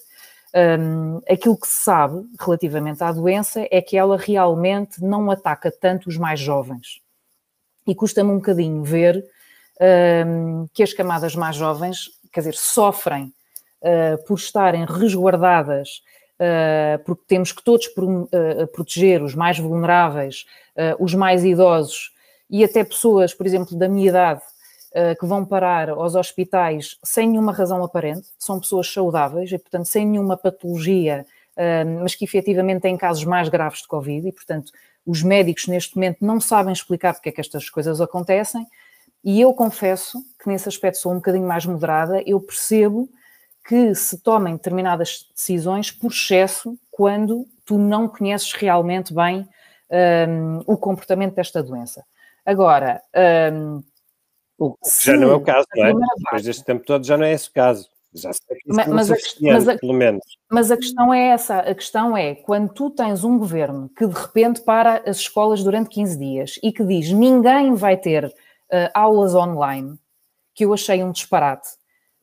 Um, 0.55 1.19
aquilo 1.27 1.57
que 1.57 1.67
se 1.67 1.83
sabe 1.83 2.23
relativamente 2.39 3.03
à 3.03 3.11
doença 3.11 3.67
é 3.71 3.81
que 3.81 3.97
ela 3.97 4.17
realmente 4.17 5.01
não 5.01 5.31
ataca 5.31 5.71
tanto 5.71 6.07
os 6.07 6.17
mais 6.17 6.39
jovens. 6.39 7.01
E 7.87 7.95
custa-me 7.95 8.29
um 8.29 8.35
bocadinho 8.35 8.83
ver 8.83 9.25
um, 10.27 10.67
que 10.73 10.83
as 10.83 10.93
camadas 10.93 11.35
mais 11.35 11.55
jovens, 11.55 12.11
quer 12.31 12.41
dizer, 12.41 12.53
sofrem 12.53 13.33
uh, 13.81 14.23
por 14.25 14.35
estarem 14.35 14.85
resguardadas, 14.85 16.01
uh, 16.39 17.03
porque 17.03 17.23
temos 17.27 17.51
que 17.51 17.63
todos 17.63 17.87
pro, 17.87 18.29
proteger 18.71 19.23
os 19.23 19.33
mais 19.35 19.57
vulneráveis, 19.57 20.45
os 20.99 21.13
mais 21.13 21.43
idosos 21.45 22.12
e 22.53 22.63
até 22.63 22.83
pessoas, 22.83 23.33
por 23.33 23.47
exemplo, 23.47 23.75
da 23.75 23.89
minha 23.89 24.09
idade, 24.09 24.39
uh, 24.91 25.19
que 25.19 25.25
vão 25.25 25.43
parar 25.43 25.89
aos 25.89 26.13
hospitais 26.13 26.99
sem 27.03 27.27
nenhuma 27.27 27.51
razão 27.51 27.83
aparente, 27.83 28.27
são 28.37 28.59
pessoas 28.59 28.87
saudáveis 28.93 29.51
e, 29.51 29.57
portanto, 29.57 29.87
sem 29.87 30.05
nenhuma 30.05 30.37
patologia, 30.37 31.25
uh, 31.57 31.99
mas 32.03 32.13
que 32.13 32.23
efetivamente 32.23 32.83
têm 32.83 32.95
casos 32.95 33.25
mais 33.25 33.49
graves 33.49 33.81
de 33.81 33.87
Covid 33.87 34.27
e, 34.27 34.31
portanto, 34.31 34.71
os 35.03 35.23
médicos 35.23 35.65
neste 35.65 35.95
momento 35.95 36.19
não 36.21 36.39
sabem 36.39 36.71
explicar 36.71 37.15
porque 37.15 37.29
é 37.29 37.31
que 37.31 37.41
estas 37.41 37.71
coisas 37.71 37.99
acontecem. 37.99 38.67
E 39.23 39.41
eu 39.41 39.51
confesso 39.55 40.23
que 40.39 40.47
nesse 40.47 40.69
aspecto 40.69 40.99
sou 40.99 41.11
um 41.11 41.15
bocadinho 41.15 41.47
mais 41.47 41.65
moderada, 41.65 42.21
eu 42.23 42.39
percebo 42.39 43.09
que 43.67 43.95
se 43.95 44.19
tomem 44.19 44.53
determinadas 44.53 45.27
decisões 45.33 45.89
por 45.89 46.11
excesso 46.11 46.77
quando 46.91 47.47
tu 47.65 47.79
não 47.79 48.07
conheces 48.07 48.53
realmente 48.53 49.11
bem 49.11 49.39
um, 49.39 49.95
ehm, 49.95 50.61
o 50.67 50.77
comportamento 50.77 51.33
desta 51.33 51.63
doença. 51.63 52.03
Agora, 52.45 53.01
um, 53.53 53.83
o 54.57 54.73
que 54.73 55.05
já 55.05 55.15
não 55.15 55.31
é 55.31 55.35
o 55.35 55.41
caso, 55.41 55.67
não 55.75 55.85
é? 55.85 55.93
Depois 56.17 56.43
deste 56.43 56.63
tempo 56.63 56.85
todo 56.85 57.05
já 57.05 57.17
não 57.17 57.25
é 57.25 57.33
esse 57.33 57.49
o 57.49 57.53
caso. 57.53 57.89
Já 58.13 58.31
sei 58.31 58.57
que 58.57 58.63
mas, 58.67 58.87
mas, 58.87 59.11
a, 59.11 59.15
mas 59.41 59.67
a, 59.67 59.77
pelo 59.77 59.93
menos. 59.93 60.23
Mas 60.51 60.69
a 60.69 60.77
questão 60.77 61.13
é 61.13 61.29
essa, 61.29 61.59
a 61.59 61.73
questão 61.73 62.15
é, 62.15 62.35
quando 62.35 62.71
tu 62.71 62.91
tens 62.91 63.23
um 63.23 63.39
governo 63.39 63.89
que 63.89 64.05
de 64.05 64.13
repente 64.13 64.61
para 64.61 65.01
as 65.09 65.17
escolas 65.17 65.63
durante 65.63 65.89
15 65.89 66.19
dias 66.19 66.59
e 66.61 66.71
que 66.71 66.83
diz 66.83 67.11
ninguém 67.11 67.73
vai 67.73 67.97
ter 67.97 68.25
uh, 68.25 68.31
aulas 68.93 69.33
online, 69.33 69.97
que 70.53 70.63
eu 70.63 70.73
achei 70.73 71.03
um 71.03 71.11
disparate, 71.11 71.69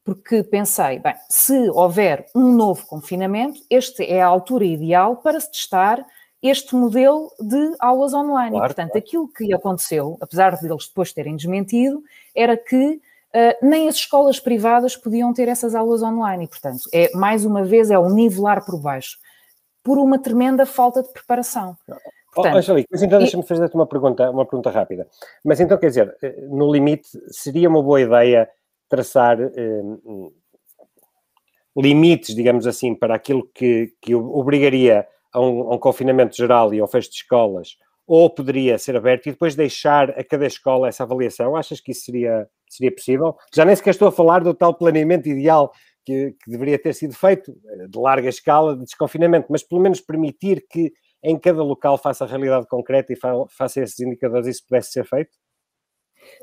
porque 0.05 0.45
pensei, 0.45 1.01
bem, 1.01 1.15
se 1.29 1.71
houver 1.71 2.25
um 2.37 2.55
novo 2.55 2.87
confinamento, 2.87 3.61
este 3.69 4.05
é 4.05 4.23
a 4.23 4.27
altura 4.27 4.65
ideal 4.65 5.17
para 5.17 5.41
se 5.41 5.51
testar 5.51 6.07
este 6.43 6.75
modelo 6.75 7.31
de 7.39 7.75
aulas 7.79 8.15
online. 8.15 8.51
Claro, 8.51 8.65
e, 8.65 8.69
portanto, 8.69 8.93
claro. 8.93 9.07
aquilo 9.07 9.29
que 9.29 9.53
aconteceu, 9.53 10.17
apesar 10.21 10.57
de 10.57 10.67
eles 10.67 10.89
depois 10.89 11.13
terem 11.13 11.37
desmentido, 11.37 12.03
era 12.35 12.57
que 12.57 12.93
uh, 12.95 13.67
nem 13.67 13.89
as 13.89 13.97
escolas 13.97 14.41
privadas 14.41 14.97
podiam 14.97 15.33
ter 15.33 15.49
essas 15.49 15.75
aulas 15.75 16.03
online. 16.03 16.45
E, 16.45 16.49
portanto, 16.49 16.83
é, 16.93 17.11
mais 17.15 17.45
uma 17.45 17.63
vez, 17.63 17.91
é 17.91 17.99
o 17.99 18.09
nivelar 18.09 18.65
por 18.65 18.81
baixo, 18.81 19.19
por 19.83 19.99
uma 19.99 20.19
tremenda 20.19 20.65
falta 20.65 21.03
de 21.03 21.13
preparação. 21.13 21.77
Portanto, 22.33 22.55
oh, 22.55 22.59
Angelique, 22.59 22.89
mas 22.91 23.03
então 23.03 23.19
deixa-me 23.19 23.43
fazer-te 23.43 23.75
uma 23.75 23.87
pergunta, 23.87 24.31
uma 24.31 24.47
pergunta 24.47 24.71
rápida. 24.71 25.07
Mas 25.45 25.61
então, 25.61 25.77
quer 25.77 25.89
dizer, 25.89 26.17
eh, 26.23 26.47
no 26.49 26.71
limite, 26.73 27.09
seria 27.29 27.69
uma 27.69 27.83
boa 27.83 28.01
ideia 28.01 28.49
traçar 28.89 29.41
eh, 29.41 29.83
limites, 31.77 32.35
digamos 32.35 32.67
assim, 32.69 32.95
para 32.95 33.17
aquilo 33.17 33.49
que, 33.53 33.93
que 34.01 34.15
obrigaria 34.15 35.07
a 35.33 35.41
um, 35.41 35.73
a 35.73 35.75
um, 35.75 35.79
confinamento 35.79 36.37
geral 36.37 36.73
e 36.75 36.81
ao 36.81 36.89
fecho 36.89 37.11
de 37.11 37.17
escolas, 37.17 37.77
ou 38.07 38.29
poderia 38.29 38.79
ser 38.79 38.97
aberto 38.97 39.27
e 39.27 39.31
depois 39.31 39.55
deixar 39.55 40.11
a 40.11 40.25
cada 40.25 40.47
escola 40.47 40.89
essa 40.89 41.05
avaliação? 41.05 41.55
Achas 41.55 41.81
que 41.81 41.93
isso 41.93 42.05
seria, 42.05 42.49
seria 42.69 42.93
possível? 42.93 43.37
Já 43.55 43.65
nem 43.65 43.77
sequer 43.77 43.91
estou 43.91 44.09
a 44.09 44.13
falar 44.13 44.43
do 44.43 44.53
tal 44.53 44.75
planeamento 44.75 45.29
ideal 45.29 45.73
que, 46.05 46.35
que 46.43 46.51
deveria 46.51 46.79
ter 46.79 46.95
sido 46.95 47.15
feito, 47.15 47.55
eh, 47.67 47.87
de 47.87 47.99
larga 47.99 48.29
escala, 48.29 48.77
de 48.77 48.85
desconfinamento, 48.85 49.47
mas 49.51 49.63
pelo 49.63 49.81
menos 49.81 50.01
permitir 50.01 50.67
que 50.69 50.93
em 51.23 51.39
cada 51.39 51.63
local 51.63 51.99
faça 51.99 52.25
a 52.25 52.27
realidade 52.27 52.67
concreta 52.67 53.13
e 53.13 53.17
faça 53.17 53.83
esses 53.83 54.01
indicadores, 54.01 54.47
isso 54.47 54.67
pudesse 54.67 54.93
ser 54.93 55.05
feito? 55.05 55.31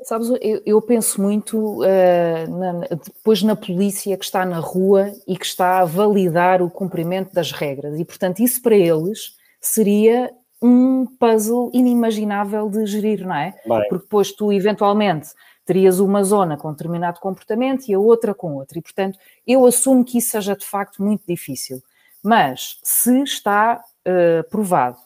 Sabes, 0.02 0.28
eu, 0.40 0.62
eu 0.64 0.82
penso 0.82 1.20
muito 1.20 1.82
uh, 1.82 2.58
na, 2.58 2.80
depois 3.04 3.42
na 3.42 3.56
polícia 3.56 4.16
que 4.16 4.24
está 4.24 4.44
na 4.44 4.58
rua 4.58 5.12
e 5.26 5.36
que 5.36 5.44
está 5.44 5.80
a 5.80 5.84
validar 5.84 6.62
o 6.62 6.70
cumprimento 6.70 7.32
das 7.32 7.52
regras, 7.52 7.98
e 7.98 8.04
portanto, 8.04 8.40
isso 8.40 8.62
para 8.62 8.76
eles 8.76 9.36
seria 9.60 10.30
um 10.62 11.06
puzzle 11.06 11.70
inimaginável 11.72 12.68
de 12.68 12.86
gerir, 12.86 13.26
não 13.26 13.34
é? 13.34 13.54
Bem. 13.66 13.88
Porque 13.88 14.04
depois 14.04 14.32
tu 14.32 14.52
eventualmente 14.52 15.30
terias 15.64 16.00
uma 16.00 16.24
zona 16.24 16.56
com 16.56 16.72
determinado 16.72 17.20
comportamento 17.20 17.88
e 17.88 17.94
a 17.94 17.98
outra 17.98 18.34
com 18.34 18.54
outra, 18.54 18.78
e 18.78 18.82
portanto, 18.82 19.18
eu 19.46 19.66
assumo 19.66 20.04
que 20.04 20.18
isso 20.18 20.30
seja 20.30 20.56
de 20.56 20.64
facto 20.64 21.02
muito 21.02 21.24
difícil. 21.26 21.82
Mas 22.22 22.78
se 22.82 23.22
está 23.22 23.80
uh, 24.06 24.48
provado 24.48 24.96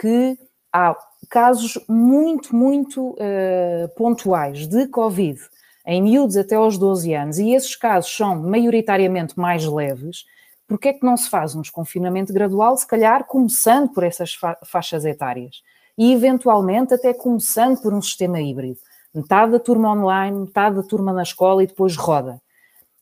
que 0.00 0.38
há 0.72 0.96
casos 1.28 1.78
muito, 1.88 2.54
muito 2.54 3.10
uh, 3.10 3.88
pontuais 3.96 4.66
de 4.66 4.86
Covid 4.88 5.40
em 5.86 6.00
miúdos 6.00 6.36
até 6.36 6.54
aos 6.54 6.78
12 6.78 7.12
anos, 7.12 7.38
e 7.38 7.54
esses 7.54 7.74
casos 7.74 8.14
são 8.14 8.40
maioritariamente 8.40 9.38
mais 9.38 9.64
leves, 9.66 10.24
porque 10.66 10.88
é 10.88 10.92
que 10.92 11.04
não 11.04 11.16
se 11.16 11.28
faz 11.28 11.56
um 11.56 11.60
desconfinamento 11.60 12.32
gradual, 12.32 12.76
se 12.76 12.86
calhar 12.86 13.24
começando 13.24 13.88
por 13.88 14.04
essas 14.04 14.34
fa 14.34 14.56
faixas 14.64 15.04
etárias 15.04 15.62
e 15.98 16.12
eventualmente 16.12 16.94
até 16.94 17.12
começando 17.12 17.82
por 17.82 17.92
um 17.92 18.00
sistema 18.00 18.40
híbrido. 18.40 18.78
Metade 19.12 19.52
da 19.52 19.58
turma 19.58 19.92
online, 19.92 20.40
metade 20.40 20.76
da 20.76 20.82
turma 20.82 21.12
na 21.12 21.22
escola 21.22 21.62
e 21.62 21.66
depois 21.66 21.96
roda 21.96 22.40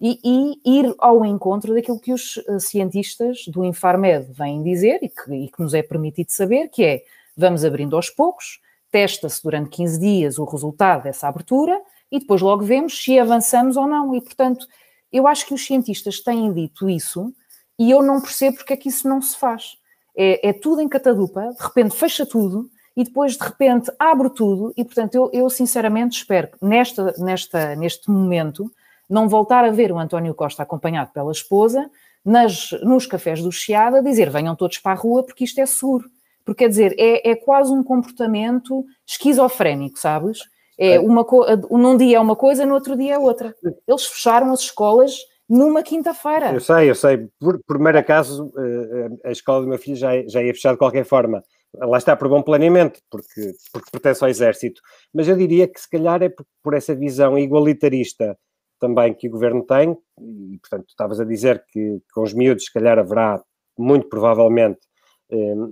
e, 0.01 0.19
e, 0.25 0.79
ir 0.79 0.95
ao 0.99 1.25
encontro 1.25 1.75
daquilo 1.75 2.01
que 2.01 2.13
os 2.13 2.39
eh, 2.49 2.59
cientistas 2.59 3.45
do 3.47 3.65
Infarmed 3.65 4.33
vêm 4.33 4.63
dizer 4.63 4.99
e 5.03 5.09
que, 5.11 5.33
e 5.33 5.49
que 5.49 5.61
nos 5.61 5.75
é 5.75 5.83
permitido 5.83 6.31
saber, 6.31 6.69
que 6.69 6.83
é, 6.83 7.05
vamos 7.37 7.65
abrindo 7.65 7.97
aos 7.97 8.11
poucos, 8.11 8.61
testa-se 8.91 9.43
durante 9.43 9.71
15 9.71 10.01
dias 10.01 10.39
o 10.39 10.45
resultado 10.45 11.05
dessa 11.05 11.29
abertura 11.29 11.81
e 12.11 12.19
depois 12.19 12.41
logo 12.41 12.65
vemos 12.65 13.03
se 13.03 13.19
avançamos 13.19 13.77
ou 13.77 13.87
não. 13.87 14.15
E, 14.15 14.21
portanto, 14.21 14.67
eu 15.13 15.27
acho 15.27 15.47
que 15.47 15.55
os 15.55 15.65
cientistas 15.65 16.21
têm 16.21 16.53
dito 16.53 16.89
isso 16.89 17.33
e 17.79 17.91
eu 17.91 18.03
não 18.03 18.21
percebo 18.21 18.57
porque 18.59 18.73
é 18.73 18.77
que 18.77 18.89
isso 18.89 19.09
não 19.09 19.23
se 19.23 19.37
faz. 19.37 19.77
É, 20.17 20.49
é 20.49 20.53
tudo 20.53 20.81
em 20.81 20.89
catadupa, 20.89 21.41
de 21.57 21.63
repente 21.63 21.97
fecha 21.97 22.27
tudo 22.27 22.69
e 22.97 23.05
depois 23.05 23.37
de 23.37 23.45
repente 23.45 23.91
abre 23.99 24.29
tudo 24.31 24.73
e, 24.77 24.85
portanto, 24.85 25.15
eu, 25.15 25.31
eu 25.33 25.49
sinceramente 25.49 26.19
espero 26.19 26.49
que 26.49 26.59
nesta, 26.65 27.15
nesta, 27.19 27.77
neste 27.77 28.11
momento 28.11 28.71
não 29.09 29.29
voltar 29.29 29.65
a 29.65 29.71
ver 29.71 29.91
o 29.93 29.99
António 29.99 30.35
Costa 30.35 30.63
acompanhado 30.63 31.11
pela 31.13 31.33
esposa 31.33 31.91
nas, 32.25 32.71
nos 32.83 33.07
cafés 33.07 33.43
do 33.43 33.51
Chiado 33.51 33.97
a 33.97 34.01
dizer 34.01 34.31
venham 34.31 34.55
todos 34.55 34.79
para 34.79 34.93
a 34.93 35.01
rua 35.01 35.23
porque 35.23 35.45
isto 35.45 35.61
é 35.61 35.67
seguro. 35.67 36.11
Porque 36.45 36.65
quer 36.65 36.69
dizer, 36.69 36.95
é, 36.99 37.31
é 37.31 37.37
quase 37.37 37.73
um 37.73 37.83
comportamento 37.83 38.85
esquizofrénico, 39.07 39.99
sabes? 39.99 40.41
É 40.79 40.99
uma 40.99 41.27
num 41.71 41.95
dia 41.95 42.17
é 42.17 42.21
uma 42.21 42.35
coisa, 42.35 42.65
no 42.65 42.73
outro 42.73 42.97
dia 42.97 43.15
é 43.15 43.19
outra. 43.19 43.55
Eles 43.87 44.07
fecharam 44.07 44.51
as 44.51 44.61
escolas 44.61 45.15
numa 45.47 45.83
quinta-feira. 45.83 46.55
Eu 46.55 46.61
sei, 46.61 46.89
eu 46.89 46.95
sei. 46.95 47.29
Por, 47.39 47.61
primeiro 47.67 47.99
acaso, 47.99 48.51
eh, 48.57 49.29
a 49.29 49.31
escola 49.31 49.61
do 49.61 49.69
meu 49.69 49.79
filho 49.79 49.97
já, 49.97 50.11
já 50.27 50.43
ia 50.43 50.55
fechar 50.55 50.73
de 50.73 50.79
qualquer 50.79 51.05
forma. 51.05 51.43
Lá 51.75 51.99
está 51.99 52.17
por 52.17 52.29
bom 52.29 52.41
planeamento, 52.41 53.01
porque, 53.11 53.53
porque 53.73 53.91
pertence 53.91 54.25
ao 54.25 54.31
exército. 54.31 54.81
Mas 55.13 55.29
eu 55.29 55.37
diria 55.37 55.69
que 55.69 55.81
se 55.81 55.91
calhar 55.91 56.23
é 56.23 56.31
por, 56.31 56.47
por 56.63 56.75
essa 56.75 56.95
visão 56.95 57.39
igualitarista 57.39 58.39
também 58.81 59.13
que 59.13 59.29
o 59.29 59.31
governo 59.31 59.63
tem, 59.63 59.97
e 60.19 60.59
portanto 60.59 60.89
estavas 60.89 61.21
a 61.21 61.25
dizer 61.25 61.63
que 61.69 62.01
com 62.15 62.23
os 62.23 62.33
miúdos 62.33 62.65
se 62.65 62.73
calhar 62.73 62.99
haverá 62.99 63.43
muito 63.79 64.09
provavelmente 64.09 64.81
eh, 64.89 64.90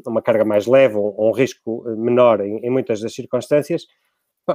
uma 0.06 0.22
carga 0.22 0.44
mais 0.44 0.66
leve 0.66 0.96
ou 0.96 1.28
um 1.28 1.32
risco 1.32 1.84
eh, 1.88 1.96
menor 1.96 2.40
em, 2.40 2.58
em 2.58 2.70
muitas 2.70 3.00
das 3.00 3.14
circunstâncias, 3.14 3.86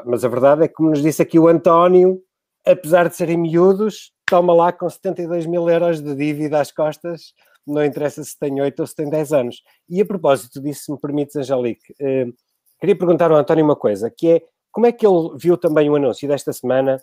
mas 0.05 0.25
a 0.25 0.27
verdade 0.27 0.63
é 0.63 0.67
que, 0.67 0.73
como 0.73 0.89
nos 0.89 1.01
disse 1.01 1.21
aqui 1.21 1.37
o 1.37 1.47
António, 1.47 2.21
apesar 2.65 3.09
de 3.09 3.15
serem 3.15 3.37
miúdos, 3.37 4.11
toma 4.25 4.53
lá 4.53 4.71
com 4.71 4.89
72 4.89 5.45
mil 5.45 5.69
euros 5.69 6.01
de 6.01 6.15
dívida 6.15 6.59
às 6.59 6.71
costas, 6.71 7.33
não 7.65 7.83
interessa 7.83 8.23
se 8.23 8.37
tem 8.37 8.59
8 8.61 8.79
ou 8.79 8.87
se 8.87 8.95
tem 8.95 9.09
10 9.09 9.33
anos. 9.33 9.61
E 9.89 10.01
a 10.01 10.05
propósito 10.05 10.61
disso, 10.61 10.85
se 10.85 10.91
me 10.91 10.99
permites, 10.99 11.35
Angelique, 11.35 11.93
eh, 11.99 12.25
queria 12.79 12.97
perguntar 12.97 13.31
ao 13.31 13.37
António 13.37 13.63
uma 13.63 13.75
coisa, 13.75 14.09
que 14.09 14.29
é, 14.29 14.41
como 14.71 14.85
é 14.87 14.91
que 14.91 15.05
ele 15.05 15.37
viu 15.37 15.57
também 15.57 15.89
o 15.89 15.95
anúncio 15.95 16.27
desta 16.27 16.51
semana 16.51 16.99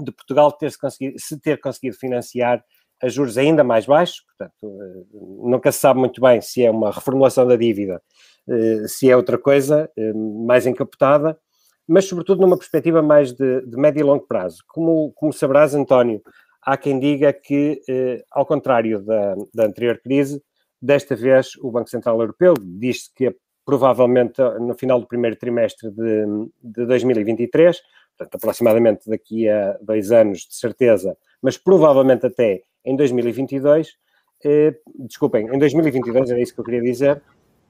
de 0.00 0.10
Portugal 0.10 0.50
ter 0.52 0.70
-se, 0.70 0.78
conseguido, 0.78 1.18
se 1.18 1.38
ter 1.40 1.60
conseguido 1.60 1.96
financiar 1.96 2.64
a 3.04 3.08
juros 3.08 3.36
ainda 3.36 3.62
mais 3.62 3.84
baixos, 3.86 4.22
portanto, 4.22 4.82
eh, 4.82 5.04
nunca 5.12 5.70
se 5.70 5.78
sabe 5.78 6.00
muito 6.00 6.20
bem 6.20 6.40
se 6.40 6.64
é 6.64 6.70
uma 6.70 6.90
reformulação 6.90 7.46
da 7.46 7.54
dívida, 7.54 8.02
eh, 8.48 8.88
se 8.88 9.10
é 9.10 9.16
outra 9.16 9.36
coisa, 9.36 9.90
eh, 9.96 10.12
mais 10.14 10.66
encapotada, 10.66 11.38
mas 11.86 12.06
sobretudo 12.06 12.40
numa 12.40 12.56
perspectiva 12.56 13.02
mais 13.02 13.32
de, 13.32 13.60
de 13.66 13.76
médio 13.76 14.00
e 14.00 14.02
longo 14.04 14.26
prazo. 14.26 14.64
Como, 14.68 15.12
como 15.12 15.32
saberás, 15.34 15.74
António, 15.74 16.22
há 16.62 16.78
quem 16.78 16.98
diga 16.98 17.30
que, 17.30 17.82
ao 18.30 18.46
contrário 18.46 19.02
da, 19.04 19.34
da 19.54 19.66
anterior 19.66 20.00
crise, 20.02 20.42
desta 20.80 21.14
vez 21.14 21.56
o 21.60 21.70
Banco 21.70 21.90
Central 21.90 22.18
Europeu 22.18 22.54
diz 22.58 23.10
que 23.14 23.36
provavelmente 23.66 24.40
no 24.60 24.74
final 24.74 24.98
do 24.98 25.06
primeiro 25.06 25.36
trimestre 25.36 25.90
de, 25.90 26.24
de 26.62 26.86
2023 26.86 27.78
portanto, 28.16 28.36
aproximadamente 28.36 29.08
daqui 29.08 29.48
a 29.48 29.76
dois 29.80 30.12
anos, 30.12 30.40
de 30.40 30.54
certeza, 30.54 31.16
mas 31.42 31.58
provavelmente 31.58 32.26
até 32.26 32.62
em 32.84 32.96
2022, 32.96 33.96
eh, 34.44 34.74
desculpem, 34.98 35.46
em 35.46 35.58
2022, 35.58 36.30
era 36.30 36.40
isso 36.40 36.54
que 36.54 36.60
eu 36.60 36.64
queria 36.64 36.82
dizer, 36.82 37.22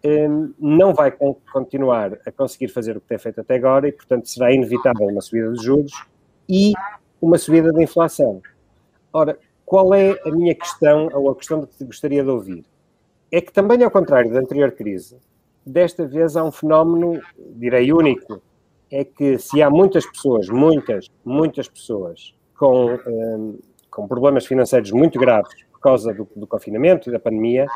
eh, 0.03 0.29
não 0.59 0.93
vai 0.93 1.11
con 1.11 1.37
continuar 1.53 2.19
a 2.27 2.33
conseguir 2.33 2.69
fazer 2.69 2.97
o 2.97 3.01
que 3.01 3.09
tem 3.09 3.19
feito 3.19 3.41
até 3.41 3.55
agora 3.55 3.89
e, 3.89 3.93
portanto, 3.93 4.29
será 4.29 4.53
inevitável 4.53 5.07
uma 5.07 5.21
subida 5.21 5.53
de 5.53 5.63
juros 5.63 5.93
e 6.49 6.73
uma 7.21 7.39
subida 7.39 7.73
da 7.73 7.83
inflação. 7.83 8.43
Ora, 9.13 9.39
qual 9.65 9.95
é 9.95 10.19
a 10.27 10.31
minha 10.31 10.55
questão, 10.55 11.09
ou 11.13 11.31
a 11.31 11.37
questão 11.37 11.67
que 11.67 11.85
gostaria 11.85 12.23
de 12.23 12.29
ouvir? 12.29 12.65
É 13.31 13.41
que 13.41 13.53
também, 13.53 13.83
ao 13.83 13.91
contrário 13.91 14.33
da 14.33 14.41
anterior 14.41 14.73
crise, 14.73 15.17
desta 15.65 16.07
vez 16.07 16.37
há 16.37 16.45
um 16.45 16.53
fenómeno, 16.53 17.21
direi 17.57 17.93
único, 17.93 18.43
é 18.91 19.05
que 19.05 19.39
se 19.39 19.63
há 19.63 19.71
muitas 19.71 20.07
pessoas, 20.07 20.49
muitas, 20.49 21.11
muitas 21.25 21.69
pessoas 21.69 22.35
com, 22.57 22.95
um, 23.07 23.59
com 23.95 24.09
problemas 24.09 24.47
financeiros 24.47 24.91
muito 24.91 25.19
graves 25.19 25.53
por 25.73 25.81
causa 25.81 26.13
do, 26.13 26.29
do, 26.35 26.47
confinamento 26.47 27.09
e 27.09 27.13
da 27.13 27.19
pandemia 27.19 27.67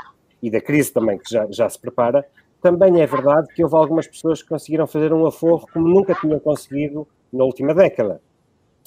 e 0.42 0.50
da 0.50 0.60
crise 0.60 0.92
também 0.92 1.18
que 1.18 1.30
já, 1.30 1.46
já 1.50 1.68
se 1.68 1.78
prepara, 1.78 2.26
também 2.60 3.00
é 3.00 3.06
verdade 3.06 3.48
que 3.54 3.62
houve 3.62 3.76
algumas 3.76 4.06
pessoas 4.06 4.42
que 4.42 4.48
conseguiram 4.48 4.86
fazer 4.86 5.12
um 5.12 5.26
aforro 5.26 5.66
como 5.72 5.88
nunca 5.88 6.14
tinham 6.14 6.38
conseguido 6.40 7.06
na 7.32 7.44
última 7.44 7.74
década. 7.74 8.20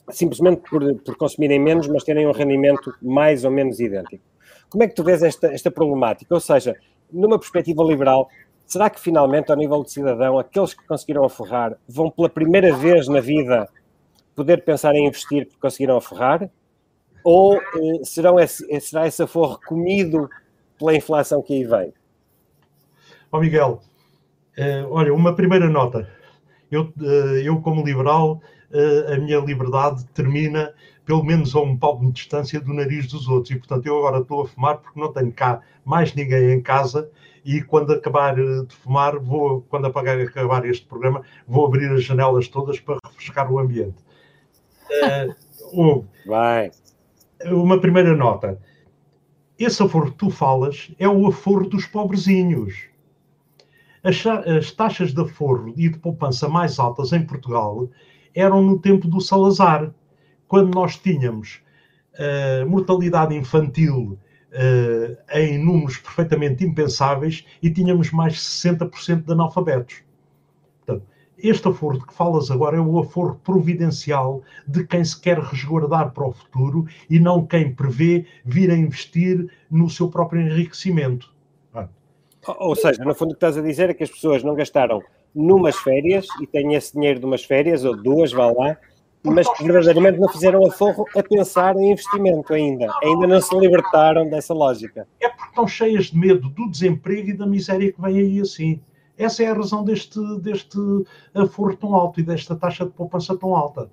Simplesmente 0.10 0.62
por, 0.70 0.84
por 1.02 1.16
consumirem 1.16 1.60
menos, 1.60 1.88
mas 1.88 2.04
terem 2.04 2.28
um 2.28 2.32
rendimento 2.32 2.94
mais 3.02 3.46
ou 3.46 3.52
menos 3.52 3.80
idêntico. 3.80 4.24
Como 4.70 4.84
é 4.84 4.88
que 4.88 4.96
tu 4.96 5.04
vês 5.04 5.22
esta, 5.24 5.48
esta 5.48 5.72
problemática? 5.72 6.34
Ou 6.34 6.40
seja, 6.40 6.76
numa 7.12 7.40
perspectiva 7.40 7.84
liberal, 7.84 8.30
Será 8.72 8.90
que 8.90 9.02
finalmente, 9.02 9.52
ao 9.52 9.58
nível 9.58 9.84
de 9.84 9.92
cidadão, 9.92 10.40
aqueles 10.40 10.74
que 10.74 10.88
conseguiram 10.88 11.26
aforrar 11.26 11.78
vão 11.86 12.10
pela 12.10 12.30
primeira 12.30 12.74
vez 12.74 13.06
na 13.10 13.20
vida 13.20 13.68
poder 14.34 14.64
pensar 14.64 14.96
em 14.96 15.08
investir 15.08 15.46
porque 15.46 15.60
conseguiram 15.60 15.98
aforrar? 15.98 16.50
Ou 17.24 17.58
eh, 17.58 18.04
serão 18.04 18.40
esse, 18.40 18.66
eh, 18.74 18.80
será 18.80 19.08
esse 19.08 19.22
aforro 19.22 19.60
comido 19.66 20.30
pela 20.78 20.96
inflação 20.96 21.42
que 21.42 21.54
aí 21.54 21.64
vem? 21.64 21.94
Ó 23.32 23.38
oh, 23.38 23.42
Miguel, 23.42 23.82
eh, 24.58 24.86
olha, 24.90 25.14
uma 25.14 25.36
primeira 25.36 25.70
nota. 25.70 26.10
Eu, 26.70 26.92
eh, 27.02 27.42
eu 27.44 27.62
como 27.62 27.86
liberal, 27.86 28.42
a 29.14 29.18
minha 29.18 29.38
liberdade 29.40 30.06
termina 30.14 30.74
pelo 31.06 31.26
menos 31.26 31.54
a 31.54 31.60
um 31.60 31.76
palmo 31.76 32.08
de 32.08 32.14
distância 32.14 32.60
do 32.62 32.74
nariz 32.74 33.06
dos 33.08 33.28
outros. 33.28 33.52
E, 33.52 33.58
portanto, 33.58 33.86
eu 33.86 33.98
agora 33.98 34.20
estou 34.20 34.44
a 34.44 34.48
fumar 34.48 34.78
porque 34.78 34.98
não 34.98 35.12
tenho 35.12 35.32
cá 35.34 35.60
mais 35.84 36.16
ninguém 36.16 36.52
em 36.52 36.62
casa 36.62 37.10
e 37.44 37.62
quando 37.62 37.92
acabar 37.92 38.36
de 38.36 38.74
fumar, 38.76 39.18
vou, 39.18 39.62
quando 39.70 39.88
apagar 39.88 40.20
acabar 40.20 40.66
este 40.66 40.86
programa, 40.86 41.24
vou 41.48 41.66
abrir 41.66 41.92
as 41.92 42.04
janelas 42.04 42.48
todas 42.48 42.80
para 42.80 42.98
refrescar 43.06 43.52
o 43.52 43.60
ambiente. 43.60 43.98
Uh, 45.74 46.06
Vai. 46.26 46.70
Uma 47.46 47.80
primeira 47.80 48.16
nota. 48.16 48.60
Esse 49.58 49.84
aforro 49.84 50.12
que 50.12 50.18
tu 50.18 50.30
falas 50.30 50.92
é 50.98 51.08
o 51.08 51.28
aforro 51.28 51.70
dos 51.70 51.86
pobrezinhos. 51.86 52.90
As, 54.04 54.26
as 54.26 54.72
taxas 54.72 55.14
de 55.14 55.22
aforro 55.22 55.74
e 55.78 55.88
de 55.88 56.00
poupança 56.00 56.50
mais 56.50 56.80
altas 56.80 57.14
em 57.14 57.24
Portugal 57.24 57.90
eram 58.34 58.62
no 58.64 58.80
tempo 58.80 59.08
do 59.08 59.22
Salazar, 59.22 59.94
quando 60.48 60.74
nós 60.74 60.98
tínhamos 60.98 61.62
uh, 62.16 62.68
mortalidade 62.68 63.36
infantil 63.36 64.18
uh, 64.52 65.38
em 65.38 65.64
números 65.64 65.98
perfeitamente 65.98 66.66
impensáveis 66.66 67.46
e 67.62 67.70
tínhamos 67.70 68.12
mais 68.12 68.34
de 68.34 68.40
60% 68.40 69.26
de 69.26 69.32
analfabetos. 69.32 70.04
Portanto, 70.80 71.08
este 71.44 71.68
aforro 71.68 72.00
de 72.00 72.06
que 72.06 72.14
falas 72.14 72.50
agora 72.52 72.78
é 72.78 72.80
o 72.80 73.00
aforro 73.00 73.40
providencial 73.44 74.42
de 74.68 74.86
quem 74.86 75.04
se 75.04 75.20
quer 75.20 75.40
resguardar 75.40 76.12
para 76.12 76.28
o 76.28 76.32
futuro 76.32 76.86
e 77.10 77.20
não 77.20 77.46
quem 77.46 77.74
prevê 77.74 78.26
vir 78.46 78.72
a 78.72 78.76
investir 78.76 79.48
no 79.70 79.90
seu 79.90 80.10
próprio 80.10 80.42
enriquecimento. 80.42 81.32
Ou 82.60 82.76
seja, 82.76 83.04
no 83.04 83.14
fundo 83.14 83.30
o 83.30 83.34
que 83.34 83.38
estás 83.38 83.58
a 83.58 83.62
dizer 83.62 83.90
é 83.90 83.94
que 83.94 84.04
as 84.04 84.10
pessoas 84.10 84.44
não 84.44 84.56
gastaram 84.56 85.02
numas 85.34 85.76
férias 85.76 86.26
e 86.42 86.48
têm 86.48 86.74
esse 86.74 86.94
dinheiro 86.94 87.20
de 87.20 87.26
umas 87.26 87.44
férias, 87.44 87.86
ou 87.86 87.96
duas, 87.96 88.32
vá 88.32 88.52
lá, 88.52 88.78
mas 89.24 89.48
que 89.56 89.64
verdadeiramente 89.64 90.20
não 90.20 90.28
fizeram 90.28 90.66
aforro 90.66 91.06
a 91.16 91.22
pensar 91.22 91.76
em 91.76 91.92
investimento 91.92 92.54
ainda. 92.54 92.92
Ainda 93.04 93.28
não 93.28 93.40
se 93.40 93.56
libertaram 93.58 94.28
dessa 94.28 94.54
lógica. 94.54 95.08
É 95.20 95.30
porque 95.30 95.50
estão 95.50 95.68
cheias 95.68 96.06
de 96.06 96.18
medo 96.18 96.50
do 96.50 96.70
desemprego 96.70 97.30
e 97.30 97.34
da 97.34 97.46
miséria 97.46 97.92
que 97.92 98.02
vem 98.02 98.18
aí 98.18 98.42
assim. 98.42 98.82
Essa 99.22 99.44
é 99.44 99.48
a 99.48 99.54
razão 99.54 99.84
deste, 99.84 100.20
deste 100.40 100.78
aforro 101.36 101.76
tão 101.78 101.94
alto 101.94 102.20
e 102.20 102.24
desta 102.24 102.56
taxa 102.56 102.86
de 102.86 102.92
poupança 102.92 103.38
tão 103.38 103.56
alta. 103.56 103.90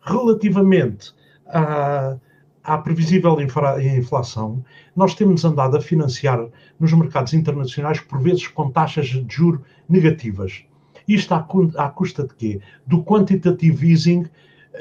Relativamente 0.00 1.14
à, 1.46 2.16
à 2.64 2.78
previsível 2.78 3.36
inflação, 3.40 4.64
nós 4.96 5.14
temos 5.14 5.44
andado 5.44 5.76
a 5.76 5.80
financiar 5.80 6.48
nos 6.80 6.92
mercados 6.94 7.34
internacionais, 7.34 8.00
por 8.00 8.20
vezes 8.20 8.48
com 8.48 8.70
taxas 8.70 9.06
de 9.06 9.26
juro 9.28 9.62
negativas. 9.86 10.64
Isto 11.06 11.34
à, 11.34 11.46
à 11.76 11.90
custa 11.90 12.26
de 12.26 12.34
quê? 12.34 12.60
Do 12.86 13.02
quantitative 13.02 13.90
easing, 13.90 14.24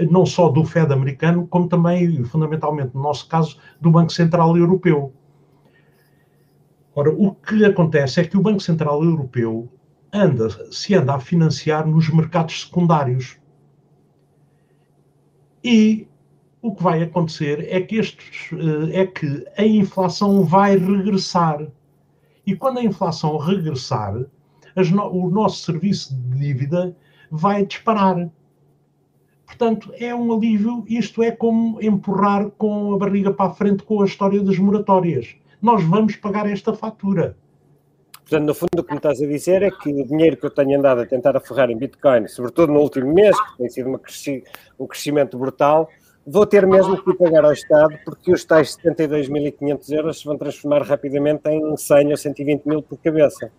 não 0.10 0.26
só 0.26 0.48
do 0.48 0.64
Fed 0.64 0.94
americano, 0.94 1.46
como 1.48 1.68
também, 1.68 2.24
fundamentalmente, 2.24 2.96
no 2.96 3.02
nosso 3.02 3.28
caso, 3.28 3.58
do 3.82 3.92
Banco 3.92 4.14
Central 4.14 4.56
Europeu. 4.56 5.14
Ora, 6.94 7.10
o 7.10 7.34
que 7.34 7.64
acontece 7.64 8.20
é 8.20 8.24
que 8.26 8.38
o 8.38 8.42
Banco 8.42 8.60
Central 8.60 9.04
Europeu 9.04 9.70
anda, 10.12 10.50
se 10.72 10.94
anda 10.94 11.16
a 11.16 11.20
financiar 11.20 11.88
nos 11.88 12.10
mercados 12.10 12.62
secundários. 12.62 13.38
E 15.64 16.08
o 16.62 16.76
que 16.76 16.84
vai 16.84 17.02
acontecer 17.02 17.66
é 17.70 17.80
que, 17.82 17.96
estes, 17.96 18.50
eh, 18.52 19.02
é 19.02 19.08
que 19.08 19.46
a 19.58 19.66
inflação 19.66 20.44
vai 20.44 20.78
regressar. 20.78 21.66
E 22.46 22.56
quando 22.56 22.80
a 22.80 22.84
inflação 22.84 23.38
regressar, 23.38 24.26
no, 24.92 25.08
o 25.08 25.30
nosso 25.30 25.64
serviço 25.64 26.16
de 26.16 26.40
dívida 26.40 26.96
vai 27.30 27.66
disparar. 27.66 28.30
Portanto, 29.46 29.94
é 29.98 30.14
um 30.14 30.34
alívio, 30.34 30.84
isto 30.88 31.24
é 31.24 31.32
como 31.32 31.82
empurrar 31.82 32.50
com 32.52 32.94
a 32.94 32.98
barriga 32.98 33.34
para 33.34 33.52
a 33.52 33.54
frente 33.54 33.84
com 33.84 34.02
a 34.02 34.06
história 34.06 34.42
das 34.42 34.58
moratórias. 34.58 35.36
Nós 35.62 35.84
vamos 35.84 36.16
pagar 36.16 36.50
esta 36.50 36.74
fatura. 36.74 37.38
Portanto, 38.14 38.48
no 38.48 38.54
fundo, 38.56 38.80
o 38.80 38.84
que 38.84 38.92
me 38.92 38.98
estás 38.98 39.22
a 39.22 39.28
dizer 39.28 39.62
é 39.62 39.70
que 39.70 39.90
o 39.90 40.08
dinheiro 40.08 40.38
que 40.38 40.46
eu 40.46 40.50
tenho 40.50 40.80
andado 40.80 41.02
a 41.02 41.06
tentar 41.06 41.36
aferrar 41.36 41.70
em 41.70 41.78
Bitcoin, 41.78 42.28
sobretudo 42.28 42.72
no 42.72 42.80
último 42.80 43.14
mês, 43.14 43.40
que 43.40 43.58
tem 43.58 43.70
sido 43.70 44.00
cresci 44.00 44.44
um 44.80 44.88
crescimento 44.88 45.38
brutal, 45.38 45.90
vou 46.26 46.46
ter 46.46 46.66
mesmo 46.66 47.02
que 47.04 47.14
pagar 47.14 47.46
ao 47.46 47.52
Estado, 47.52 47.94
porque 48.06 48.32
os 48.32 48.44
tais 48.46 48.78
72.500 48.78 49.92
euros 49.92 50.20
se 50.20 50.26
vão 50.26 50.38
transformar 50.38 50.82
rapidamente 50.82 51.50
em 51.50 51.76
100 51.76 52.12
ou 52.12 52.18
120 52.18 52.66
mil 52.66 52.82
por 52.82 52.98
cabeça. 53.00 53.52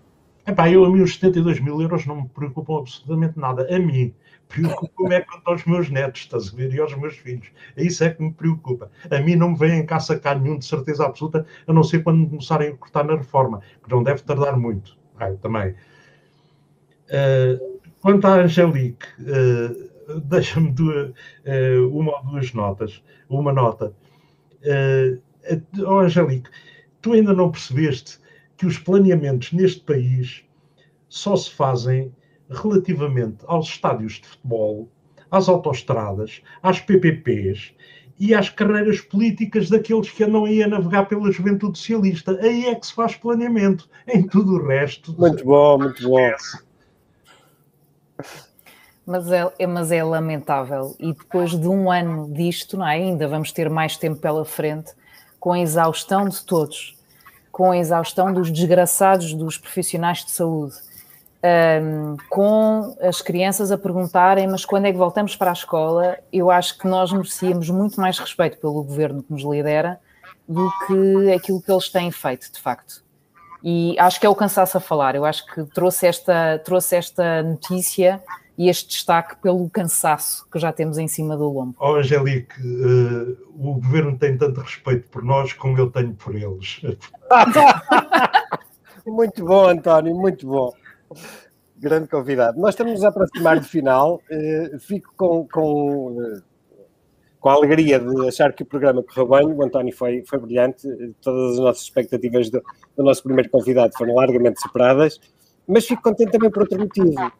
Epá, 0.45 0.69
eu 0.69 0.85
a 0.85 0.91
mim 0.91 1.03
os 1.03 1.15
72 1.15 1.61
mil 1.61 1.81
euros 1.81 2.05
não 2.05 2.23
me 2.23 2.29
preocupam 2.29 2.79
absolutamente 2.79 3.39
nada. 3.39 3.67
A 3.75 3.79
mim, 3.79 4.13
preocupa-me 4.49 5.15
é 5.15 5.21
quanto 5.21 5.49
aos 5.49 5.65
meus 5.65 5.89
netos, 5.89 6.23
estás 6.23 6.53
a 6.53 6.57
ver, 6.57 6.75
e 6.75 6.81
aos 6.81 6.95
meus 6.97 7.17
filhos. 7.17 7.51
É 7.77 7.85
isso 7.85 8.03
é 8.03 8.11
que 8.11 8.23
me 8.23 8.33
preocupa. 8.33 8.91
A 9.11 9.21
mim 9.21 9.37
não 9.37 9.51
me 9.51 9.57
vem 9.57 9.87
cá 9.87 9.99
nenhum 10.35 10.59
de 10.59 10.65
certeza 10.65 11.07
absoluta, 11.07 11.47
a 11.67 11.73
não 11.73 11.85
ser 11.85 12.03
quando 12.03 12.29
começarem 12.29 12.71
a 12.71 12.77
cortar 12.77 13.05
na 13.05 13.17
reforma, 13.17 13.61
que 13.83 13.91
não 13.91 14.03
deve 14.03 14.23
tardar 14.23 14.59
muito. 14.59 14.99
Ah, 15.19 15.33
também. 15.41 15.75
Uh, 17.09 17.81
quanto 18.01 18.27
à 18.27 18.41
Angelique, 18.41 19.07
uh, 19.21 20.21
deixa-me 20.27 20.71
uh, 20.71 21.99
uma 21.99 22.17
ou 22.19 22.25
duas 22.25 22.53
notas. 22.53 23.03
Uma 23.29 23.53
nota. 23.53 23.95
Uh, 24.65 25.23
oh, 25.87 26.01
Angelique, 26.01 26.51
tu 27.01 27.13
ainda 27.13 27.33
não 27.33 27.51
percebeste 27.51 28.19
que 28.57 28.67
os 28.67 28.79
planeamentos 28.79 29.53
neste 29.53 29.81
país 29.81 30.45
só 31.09 31.37
se 31.37 31.51
fazem 31.51 32.13
relativamente 32.49 33.45
aos 33.47 33.69
estádios 33.69 34.15
de 34.15 34.27
futebol, 34.27 34.89
às 35.31 35.49
autoestradas, 35.49 36.43
às 36.63 36.81
PPPs 36.81 37.75
e 38.19 38.35
às 38.35 38.49
carreiras 38.49 39.01
políticas 39.01 39.69
daqueles 39.69 40.11
que 40.11 40.25
andam 40.25 40.45
aí 40.45 40.63
a 40.63 40.69
navegar 40.69 41.07
pela 41.07 41.33
juventude 41.33 41.79
socialista. 41.79 42.39
Aí 42.41 42.67
é 42.67 42.75
que 42.75 42.87
se 42.87 42.95
faz 42.95 43.17
planeamento. 43.17 43.89
Em 44.07 44.27
tudo 44.27 44.55
o 44.55 44.67
resto. 44.67 45.15
Muito 45.19 45.45
bom, 45.45 45.79
muito 45.79 46.03
bom. 46.09 46.31
Mas 49.05 49.33
é, 49.33 49.53
é, 49.59 49.67
mas 49.67 49.91
é 49.91 50.05
lamentável. 50.05 50.95
E 51.01 51.13
depois 51.13 51.51
de 51.51 51.67
um 51.67 51.91
ano 51.91 52.33
disto, 52.33 52.77
não 52.77 52.87
é? 52.87 52.95
ainda 52.95 53.27
vamos 53.27 53.51
ter 53.51 53.69
mais 53.69 53.97
tempo 53.97 54.21
pela 54.21 54.45
frente, 54.45 54.93
com 55.41 55.53
a 55.53 55.61
exaustão 55.61 56.29
de 56.29 56.45
todos 56.45 57.02
com 57.53 57.71
a 57.71 57.77
exaustão 57.77 58.33
dos 58.33 58.51
desgraçados 58.51 59.35
dos 59.35 59.59
profissionais 59.59 60.25
de 60.25 60.31
saúde, 60.31 60.75
um, 61.45 62.17
com 62.31 62.97
as 63.01 63.21
crianças 63.21 63.71
a 63.71 63.77
perguntarem, 63.77 64.49
mas 64.49 64.65
quando 64.65 64.87
é 64.87 64.93
que 64.93 64.99
voltamos 64.99 65.37
para 65.37 65.51
a 65.51 65.53
escola? 65.53 66.19
Eu 66.33 66.51
acho 66.51 66.79
que 66.79 66.89
nós 66.89 67.13
merecíamos 67.13 67.69
muito 67.69 68.01
mais 68.01 68.19
respeito 68.19 68.57
pelo 68.59 68.83
governo 68.83 69.23
que 69.23 69.33
nos 69.33 69.43
lidera 69.43 70.01
do 70.49 70.71
que 70.87 71.33
aquilo 71.33 71.61
que 71.61 71.71
eles 71.71 71.89
têm 71.89 72.11
feito, 72.11 72.51
de 72.51 72.59
facto. 72.59 73.05
E 73.63 73.97
acho 73.99 74.19
que 74.19 74.27
é 74.27 74.29
o 74.29 74.35
cansaço 74.35 74.77
a 74.77 74.81
falar. 74.81 75.15
Eu 75.15 75.25
acho 75.25 75.47
que 75.47 75.63
trouxe 75.67 76.07
esta, 76.07 76.61
trouxe 76.65 76.97
esta 76.97 77.43
notícia 77.43 78.23
e 78.57 78.69
este 78.69 78.89
destaque 78.89 79.37
pelo 79.37 79.69
cansaço 79.71 80.47
que 80.51 80.59
já 80.59 80.73
temos 80.73 80.99
em 80.99 81.09
cima 81.09 81.37
do 81.37 81.51
lombo. 81.51 81.75
Oh, 81.81 81.95
Angelique, 81.95 82.55
uh, 82.61 83.37
o 83.55 83.75
governo 83.75 84.19
tem 84.19 84.37
tanto 84.37 84.61
respeito 84.61 85.09
por 85.09 85.25
nós 85.25 85.53
como 85.53 85.79
eu 85.79 85.91
tenho 85.91 86.15
por 86.15 86.35
eles. 86.35 86.81
muito 89.07 89.45
bom, 89.45 89.69
António, 89.69 90.15
muito 90.15 90.47
bom. 90.47 90.73
Grande 91.79 92.09
convidado. 92.09 92.61
Nós 92.61 92.75
estamos 92.75 93.03
a 93.03 93.09
aproximar 93.09 93.59
do 93.59 93.67
final. 93.67 94.21
Uh, 94.31 94.79
fico 94.79 95.13
com, 95.17 95.49
com, 95.49 96.09
uh, 96.13 96.43
com 97.41 97.49
a 97.49 97.55
alegria 97.55 97.99
de 97.99 98.29
achar 98.29 98.53
que 98.53 98.63
o 98.63 98.67
programa 98.67 99.03
correu 99.03 99.29
bem. 99.29 99.47
O 99.47 99.65
António 99.65 99.97
foi, 99.97 100.23
foi 100.29 100.39
brilhante. 100.39 100.87
Todas 101.23 101.55
as 101.55 101.59
nossas 101.59 101.83
expectativas 101.83 102.51
do, 102.51 102.63
do 102.97 103.03
nosso 103.03 103.23
primeiro 103.23 103.51
convidado 103.51 103.95
foram 103.97 104.15
largamente 104.15 104.61
superadas. 104.61 105.19
Mas 105.67 105.87
fico 105.87 106.03
contente 106.03 106.33
também 106.33 106.51
por 106.51 106.63
outro 106.63 106.79
motivo 106.79 107.33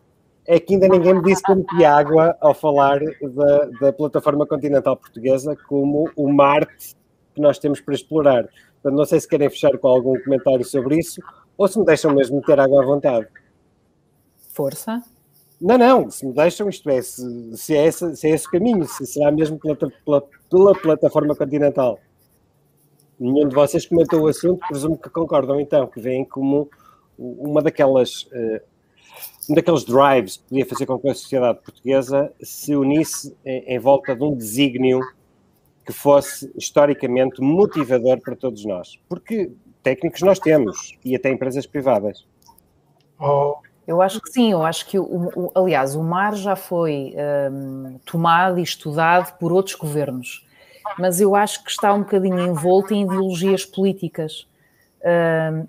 é 0.47 0.59
que 0.59 0.75
ainda 0.75 0.89
ninguém 0.89 1.15
me 1.15 1.23
disse 1.23 1.43
como 1.43 1.65
que 1.65 1.85
água 1.85 2.37
ao 2.41 2.55
falar 2.55 3.01
da, 3.01 3.65
da, 3.81 3.93
plataforma 3.93 4.47
continental 4.47 4.97
portuguesa 4.97 5.57
como 5.69 6.11
o 6.17 6.33
Marte 6.33 6.95
que 7.35 7.41
nós 7.41 7.59
temos 7.59 7.81
para 7.81 7.95
explorar. 7.95 8.49
Portanto, 8.75 8.99
não 8.99 9.05
sei 9.05 9.21
se 9.21 9.29
querem 9.29 9.49
fechar 9.49 9.77
com 9.79 9.89
algum 9.89 10.21
comentário 10.23 10.65
sobre 10.65 10.99
isso 10.99 11.21
ou 11.57 11.69
se 11.69 11.79
me 11.79 11.85
deixam 11.85 12.13
mesmo 12.13 12.43
ter 12.43 12.59
água 12.59 12.83
à 12.83 12.85
vontade. 12.85 13.29
Força. 14.53 15.03
Não, 15.61 15.79
não, 15.79 16.11
se 16.11 16.27
me 16.27 16.33
deixam, 16.33 16.69
isto 16.69 16.91
é, 16.91 17.01
se, 17.01 17.57
se, 17.57 17.77
é, 17.77 17.87
esse, 17.87 18.17
se 18.17 18.27
é 18.27 18.31
esse 18.31 18.51
caminho, 18.51 18.85
se 18.85 19.07
será 19.07 19.31
mesmo 19.31 19.61
pela, 19.61 19.77
pela, 19.77 20.23
pela 20.51 20.75
plataforma 20.75 21.37
continental. 21.37 22.01
Nenhum 23.19 23.49
de 23.49 23.55
vocês 23.55 23.87
comentou 23.87 24.23
o 24.23 24.27
assunto, 24.27 24.67
presumo 24.67 24.99
que 24.99 25.09
concordam 25.09 25.61
então, 25.61 25.87
que 25.87 26.01
veem 26.01 26.25
como 26.25 26.69
uma 27.17 27.63
daquelas 27.63 28.25
uh, 28.25 28.72
um 29.49 29.55
daqueles 29.55 29.85
drives 29.85 30.37
que 30.37 30.45
podia 30.45 30.67
fazer 30.67 30.87
com 30.87 30.99
que 30.99 31.09
a 31.09 31.15
sociedade 31.15 31.59
portuguesa 31.61 32.33
se 32.43 32.75
unisse 32.75 33.37
em, 33.45 33.75
em 33.75 33.79
volta 33.79 34.15
de 34.15 34.23
um 34.23 34.35
desígnio 34.35 35.01
que 35.85 35.93
fosse 35.93 36.53
historicamente 36.57 37.41
motivador 37.41 38.21
para 38.21 38.37
todos 38.37 38.65
nós. 38.65 39.01
Porque 39.09 39.51
técnicos 39.83 40.23
nós 40.23 40.39
temos 40.39 40.97
e 41.05 41.17
até 41.17 41.31
empresas 41.31 41.67
privadas. 41.67 42.25
Oh. 43.19 43.57
Eu 43.87 44.01
acho 44.01 44.21
que 44.21 44.31
sim, 44.31 44.53
eu 44.53 44.63
acho 44.63 44.87
que, 44.87 44.99
o, 44.99 45.05
o, 45.35 45.53
aliás, 45.55 45.97
o 45.97 46.03
mar 46.03 46.37
já 46.37 46.55
foi 46.55 47.15
um, 47.51 47.99
tomado 48.05 48.61
e 48.61 48.63
estudado 48.63 49.37
por 49.39 49.53
outros 49.53 49.75
governos, 49.75 50.47
mas 50.97 51.21
eu 51.21 51.35
acho 51.35 51.65
que 51.65 51.71
está 51.71 51.93
um 51.93 52.01
bocadinho 52.01 52.41
envolto 52.41 52.95
em 52.95 53.03
ideologias 53.03 53.65
políticas. 53.65 54.47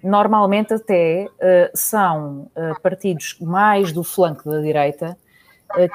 Normalmente 0.03 0.73
até 0.75 1.25
uh, 1.27 1.71
são 1.73 2.51
uh, 2.55 2.79
partidos 2.81 3.35
mais 3.41 3.91
do 3.91 4.03
flanco 4.03 4.49
da 4.49 4.61
direita 4.61 5.17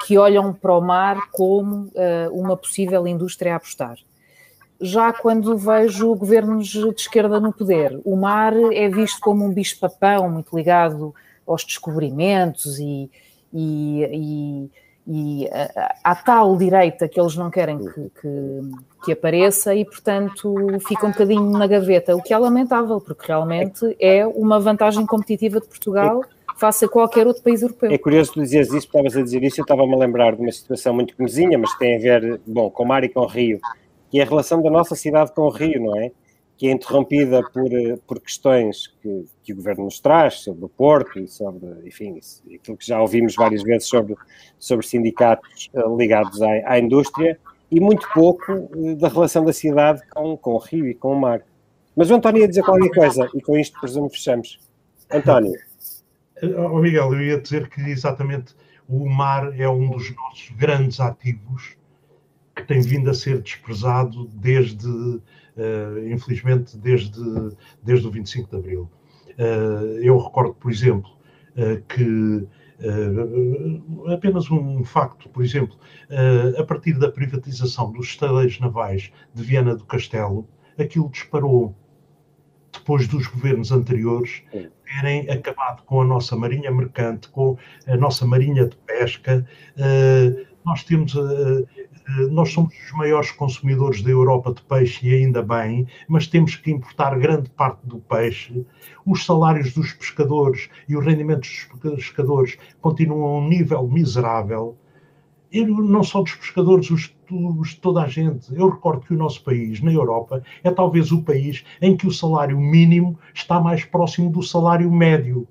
que 0.05 0.17
olham 0.17 0.51
para 0.51 0.73
o 0.73 0.81
mar 0.81 1.31
como 1.31 1.89
uma 2.33 2.57
possível 2.57 3.07
indústria 3.07 3.53
a 3.53 3.55
apostar. 3.55 3.95
Já 4.81 5.13
quando 5.13 5.55
vejo 5.55 6.13
governos 6.15 6.67
de 6.67 6.85
esquerda 6.89 7.39
no 7.39 7.53
poder, 7.53 7.97
o 8.03 8.17
mar 8.17 8.53
é 8.73 8.89
visto 8.89 9.21
como 9.21 9.45
um 9.45 9.53
bicho-papão 9.53 10.29
muito 10.29 10.53
ligado 10.53 11.15
aos 11.47 11.63
descobrimentos 11.63 12.77
e, 12.77 13.09
e, 13.53 14.03
e 14.03 14.71
e 15.11 15.49
há 16.03 16.13
tal 16.13 16.55
direita 16.55 17.07
que 17.07 17.19
eles 17.19 17.35
não 17.35 17.49
querem 17.49 17.79
que, 17.79 18.11
que, 18.21 18.61
que, 19.05 19.11
apareça 19.11 19.73
e, 19.73 19.83
portanto, 19.83 20.53
fica 20.87 21.07
um 21.07 21.09
bocadinho 21.09 21.49
na 21.49 21.65
gaveta, 21.65 22.15
o 22.15 22.21
que 22.21 22.31
é 22.31 22.37
lamentável, 22.37 23.01
porque 23.01 23.25
realmente 23.25 23.97
é 23.99 24.27
uma 24.27 24.59
vantagem 24.59 25.03
competitiva 25.07 25.59
de 25.59 25.67
Portugal 25.67 26.21
face 26.57 26.85
a 26.85 26.87
qualquer 26.87 27.25
outro 27.25 27.41
país 27.41 27.63
europeu. 27.63 27.89
É 27.89 27.97
curioso 27.97 28.33
tu 28.33 28.41
dizeres 28.41 28.67
isso, 28.67 28.85
estavas 28.85 29.17
a 29.17 29.23
dizer 29.23 29.41
isso, 29.43 29.59
eu 29.59 29.63
estava-me 29.63 29.95
a 29.95 29.97
lembrar 29.97 30.35
de 30.35 30.43
uma 30.43 30.51
situação 30.51 30.93
muito 30.93 31.15
comezinha, 31.15 31.57
mas 31.57 31.73
tem 31.79 31.95
a 31.95 31.99
ver, 31.99 32.39
bom, 32.45 32.69
com 32.69 32.83
o 32.83 32.87
mar 32.87 33.03
e 33.03 33.09
com 33.09 33.21
o 33.21 33.25
rio, 33.25 33.59
que 34.11 34.19
é 34.19 34.23
a 34.23 34.27
relação 34.27 34.61
da 34.61 34.69
nossa 34.69 34.93
cidade 34.93 35.31
com 35.31 35.41
o 35.41 35.49
rio, 35.49 35.81
não 35.81 35.99
é? 35.99 36.11
Que 36.59 36.67
é 36.67 36.71
interrompida 36.71 37.41
por, 37.53 37.71
eh, 37.71 37.97
por 38.05 38.19
questões 38.19 38.87
que, 39.01 39.25
que, 39.41 39.53
o 39.53 39.55
governo 39.55 39.85
nos 39.85 40.01
traz 40.01 40.41
sobre 40.41 40.65
o 40.65 40.67
Porto 40.67 41.17
e 41.17 41.25
sobre, 41.25 41.65
enfim, 41.87 42.19
aquilo 42.53 42.75
que 42.75 42.85
já 42.85 42.99
ouvimos 42.99 43.33
várias 43.33 43.63
vezes 43.63 43.87
sobre, 43.87 44.13
sobre 44.59 44.85
sindicatos 44.85 45.69
uh, 45.73 45.97
ligados 45.97 46.41
à, 46.41 46.49
à, 46.65 46.77
indústria 46.77 47.39
e 47.71 47.79
muito 47.79 48.05
pouco 48.13 48.51
uh, 48.51 48.95
da 48.97 49.07
relação 49.07 49.45
da 49.45 49.53
cidade 49.53 50.01
com, 50.09 50.35
com 50.35 50.51
o 50.51 50.57
rio 50.57 50.85
e 50.85 50.93
com 50.93 51.13
o 51.13 51.19
mar. 51.21 51.41
Mas 51.95 52.11
o 52.11 52.15
António 52.15 52.41
ia 52.41 52.47
dizer 52.49 52.63
qualquer 52.63 52.89
coisa 52.89 53.29
e 53.33 53.41
com 53.41 53.57
isto, 53.57 53.79
presumo, 53.79 54.09
fechamos. 54.09 54.59
António. 55.09 55.53
Oh, 56.43 56.79
Miguel, 56.79 57.13
eu 57.13 57.21
ia 57.21 57.39
dizer 57.39 57.69
que 57.69 57.79
exatamente 57.79 58.53
o 58.85 59.09
mar 59.09 59.57
é 59.57 59.69
um 59.69 59.91
dos 59.91 60.13
nossos 60.13 60.49
grandes 60.57 60.99
ativos 60.99 61.77
que 62.53 62.63
tem 62.63 62.81
vindo 62.81 63.09
a 63.09 63.13
ser 63.13 63.41
desprezado 63.41 64.27
desde 64.27 65.21
infelizmente, 66.11 66.77
desde, 66.77 67.21
desde 67.83 68.07
o 68.07 68.11
25 68.11 68.49
de 68.49 68.55
Abril. 68.55 68.89
Uh, 69.39 69.99
eu 70.01 70.17
recordo, 70.17 70.53
por 70.53 70.71
exemplo, 70.71 71.09
uh, 71.55 71.81
que 71.87 72.47
apenas 74.13 74.49
um 74.49 74.85
facto, 74.85 75.27
por 75.27 75.43
exemplo, 75.43 75.77
a 76.57 76.63
partir 76.63 76.93
da 76.93 77.11
privatização 77.11 77.91
dos 77.91 78.07
estaleiros 78.07 78.57
navais 78.57 79.11
de 79.33 79.43
Viana 79.43 79.75
do 79.75 79.83
Castelo, 79.83 80.47
aquilo 80.77 81.09
disparou 81.09 81.75
depois 82.71 83.05
dos 83.05 83.27
governos 83.27 83.73
anteriores 83.73 84.43
terem 84.85 85.29
acabado 85.29 85.83
com 85.83 86.01
a 86.01 86.05
nossa 86.05 86.37
marinha 86.37 86.71
mercante, 86.71 87.27
com 87.27 87.57
a 87.85 87.97
nossa 87.97 88.25
marinha 88.25 88.65
de 88.65 88.77
pesca. 88.77 89.45
nós 90.65 90.83
temos 90.85 91.13
eh, 91.15 91.87
nós 92.31 92.51
somos 92.51 92.73
os 92.73 92.91
maiores 92.93 93.31
consumidores 93.31 94.01
da 94.01 94.09
Europa 94.09 94.53
de 94.53 94.61
peixe 94.63 95.07
e 95.07 95.13
ainda 95.13 95.41
bem, 95.43 95.87
mas 96.07 96.27
temos 96.27 96.55
que 96.55 96.71
importar 96.71 97.17
grande 97.19 97.49
parte 97.51 97.85
do 97.85 97.99
peixe. 97.99 98.65
Os 99.05 99.25
salários 99.25 99.73
dos 99.73 99.93
pescadores 99.93 100.69
e 100.87 100.95
o 100.95 100.99
rendimento 100.99 101.41
dos 101.41 101.95
pescadores 101.95 102.57
continuam 102.81 103.35
a 103.35 103.39
um 103.39 103.47
nível 103.47 103.87
miserável. 103.87 104.77
E 105.51 105.65
não 105.65 106.03
só 106.03 106.21
dos 106.21 106.35
pescadores, 106.35 106.91
os, 106.91 107.15
os, 107.31 107.73
toda 107.73 108.03
a 108.03 108.07
gente. 108.07 108.53
Eu 108.55 108.69
recordo 108.69 109.05
que 109.05 109.13
o 109.13 109.17
nosso 109.17 109.43
país, 109.43 109.81
na 109.81 109.91
Europa, 109.91 110.43
é 110.63 110.69
talvez 110.69 111.11
o 111.11 111.23
país 111.23 111.63
em 111.81 111.97
que 111.97 112.05
o 112.05 112.11
salário 112.11 112.59
mínimo 112.59 113.17
está 113.33 113.59
mais 113.59 113.83
próximo 113.83 114.31
do 114.31 114.43
salário 114.43 114.91
médio. 114.91 115.47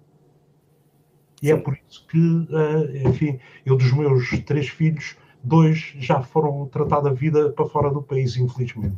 E 1.43 1.51
é 1.51 1.55
Sim. 1.55 1.61
é 1.61 1.63
por 1.63 1.79
isso 1.89 2.07
que, 2.07 2.19
eh, 2.19 3.09
enfim, 3.09 3.39
eu 3.67 3.77
dos 3.77 3.93
meus 3.93 4.29
três 4.45 4.69
filhos, 4.69 5.17
dois 5.49 5.95
já 5.99 6.23
foram 6.23 6.67
tratados 6.67 7.11
a 7.11 7.15
vida 7.15 7.51
para 7.51 7.67
fora 7.67 7.91
do 7.91 8.03
país, 8.03 8.37
infelizmente. 8.37 8.97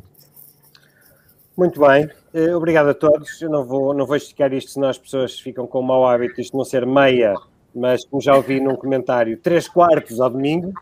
Muito 1.57 1.79
bem, 1.79 2.09
eh, 2.33 2.55
obrigado 2.55 2.89
a 2.89 2.93
todos. 2.93 3.41
Eu 3.41 3.49
não 3.49 3.65
vou, 3.65 3.93
não 3.93 4.05
vou 4.05 4.15
esticar 4.15 4.53
isto, 4.53 4.71
senão 4.71 4.89
as 4.89 4.97
pessoas 4.97 5.39
ficam 5.39 5.67
com 5.67 5.79
o 5.79 5.83
mau 5.83 6.07
hábito 6.07 6.39
isto 6.39 6.55
não 6.55 6.63
ser 6.63 6.85
meia, 6.85 7.35
mas 7.73 8.05
como 8.05 8.21
já 8.21 8.35
ouvi 8.35 8.59
num 8.59 8.75
comentário, 8.75 9.37
três 9.37 9.67
quartos 9.67 10.19
ao 10.19 10.29
domingo. 10.29 10.73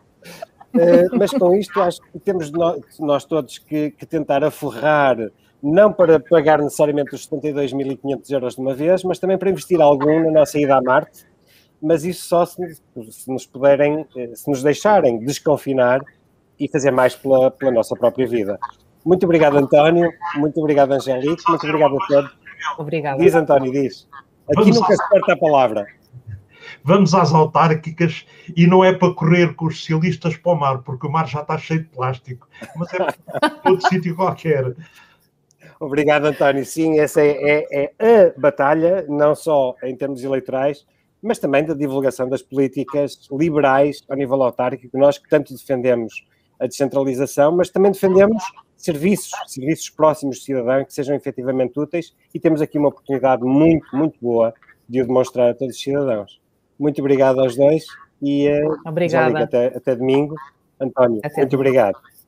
Uh, 0.74 1.18
mas 1.18 1.32
com 1.32 1.56
isto 1.56 1.82
acho 1.82 2.00
que 2.12 2.20
temos 2.20 2.52
nós, 2.52 2.80
nós 3.00 3.26
todos 3.26 3.58
que, 3.58 3.90
que, 3.90 4.06
tentar 4.06 4.44
aforrar, 4.44 5.18
não 5.62 5.92
para 5.92 6.20
pagar 6.20 6.60
necessariamente 6.60 7.16
os 7.16 7.28
72.500 7.28 8.32
euros 8.32 8.56
de 8.56 8.62
uma 8.62 8.76
vez, 8.76 9.04
mas 9.04 9.18
também 9.18 9.38
para 9.38 9.50
investir 9.50 9.82
algum 9.82 10.26
na 10.26 10.32
nossa 10.32 10.60
ida 10.60 10.78
a 10.78 10.82
Marte, 10.82 11.26
mas 11.82 12.04
isso 12.04 12.28
só 12.28 12.46
se, 12.46 12.76
se, 12.76 13.32
nos 13.32 13.46
puderem, 13.46 14.06
eh, 14.16 14.32
se 14.36 14.50
nos 14.50 14.62
deixarem 14.62 15.20
desconfinar 15.20 16.02
e 16.60 16.68
fazer 16.68 16.92
mais 16.92 17.16
pela, 17.16 17.50
pela 17.52 17.72
nossa 17.72 17.96
própria 17.96 18.28
vida. 18.28 18.60
Muito 19.06 19.24
obrigado, 19.26 19.58
António. 19.58 20.12
Muito 20.36 20.60
obrigado, 20.60 20.92
Angelique. 20.92 21.44
Muito 21.48 21.66
obrigado 21.66 21.96
a 21.96 22.08
todos. 22.08 22.32
Obrigado. 22.78 23.20
Diz, 23.20 23.34
António, 23.34 23.72
diz. 23.72 24.08
Aqui 24.50 24.56
Vamos 24.56 24.76
nunca 24.76 24.94
às... 24.94 25.00
se 25.00 25.10
corta 25.10 25.34
a 25.34 25.38
palavra. 25.38 25.88
Vamos 26.84 27.14
às 27.14 27.34
autárquicas 27.34 28.26
e 28.56 28.68
não 28.68 28.84
é 28.84 28.94
para 28.94 29.14
correr 29.14 29.56
com 29.56 29.66
os 29.66 29.80
socialistas 29.80 30.38
para 30.38 30.52
o 30.52 30.56
mar, 30.56 30.80
porque 30.80 31.08
o 31.08 31.12
mar 31.12 31.28
já 31.28 31.42
está 31.42 31.58
cheio 31.58 31.82
de 31.82 31.90
plástico, 31.90 32.48
mas 32.76 32.94
é 32.94 32.98
para 32.98 33.14
outro 33.72 33.88
sítio 33.90 34.16
qualquer. 34.16 34.76
Obrigado, 35.80 36.26
António. 36.26 36.66
Sim, 36.66 37.00
essa 37.00 37.22
é, 37.22 37.66
é, 37.72 37.94
é 37.98 38.26
a 38.26 38.40
batalha, 38.40 39.06
não 39.08 39.34
só 39.34 39.76
em 39.84 39.96
termos 39.96 40.24
eleitorais, 40.24 40.86
mas 41.22 41.40
também 41.40 41.66
da 41.66 41.74
divulgação 41.74 42.28
das 42.28 42.42
políticas 42.42 43.28
liberais 43.32 44.04
ao 44.10 44.16
nível 44.16 44.42
autárquico, 44.44 44.98
nós 44.98 45.18
que 45.18 45.30
tanto 45.30 45.54
defendemos 45.54 46.26
a 46.60 46.68
descentralização, 46.68 47.56
mas 47.56 47.70
também 47.70 47.92
defendemos 47.92 48.44
serviços, 48.76 49.32
serviços 49.48 49.90
próximos 49.90 50.40
do 50.40 50.44
cidadão 50.44 50.86
que 50.86 50.94
sejam 50.94 51.16
efetivamente 51.16 51.78
úteis 51.80 52.16
e 52.34 52.40
temos 52.40 52.62
aqui 52.62 52.78
uma 52.78 52.90
oportunidade 52.90 53.44
muito, 53.44 53.96
muito 53.96 54.18
boa 54.22 54.54
de 54.88 55.02
o 55.02 55.08
demonstrar 55.08 55.52
a 55.52 55.54
todos 55.54 55.76
os 55.76 55.82
cidadãos. 55.82 56.42
Muito 56.78 57.00
obrigado 57.00 57.40
aos 57.40 57.56
dois 57.56 57.86
e 58.22 58.50
uh, 58.50 58.78
Obrigada. 58.86 59.40
Até, 59.40 59.68
até 59.68 59.96
domingo. 59.96 60.36
António, 60.80 61.20
até 61.24 61.42
muito 61.42 61.52
domingo. 61.52 61.56
obrigado. 61.56 61.96
Obrigado. 61.96 62.20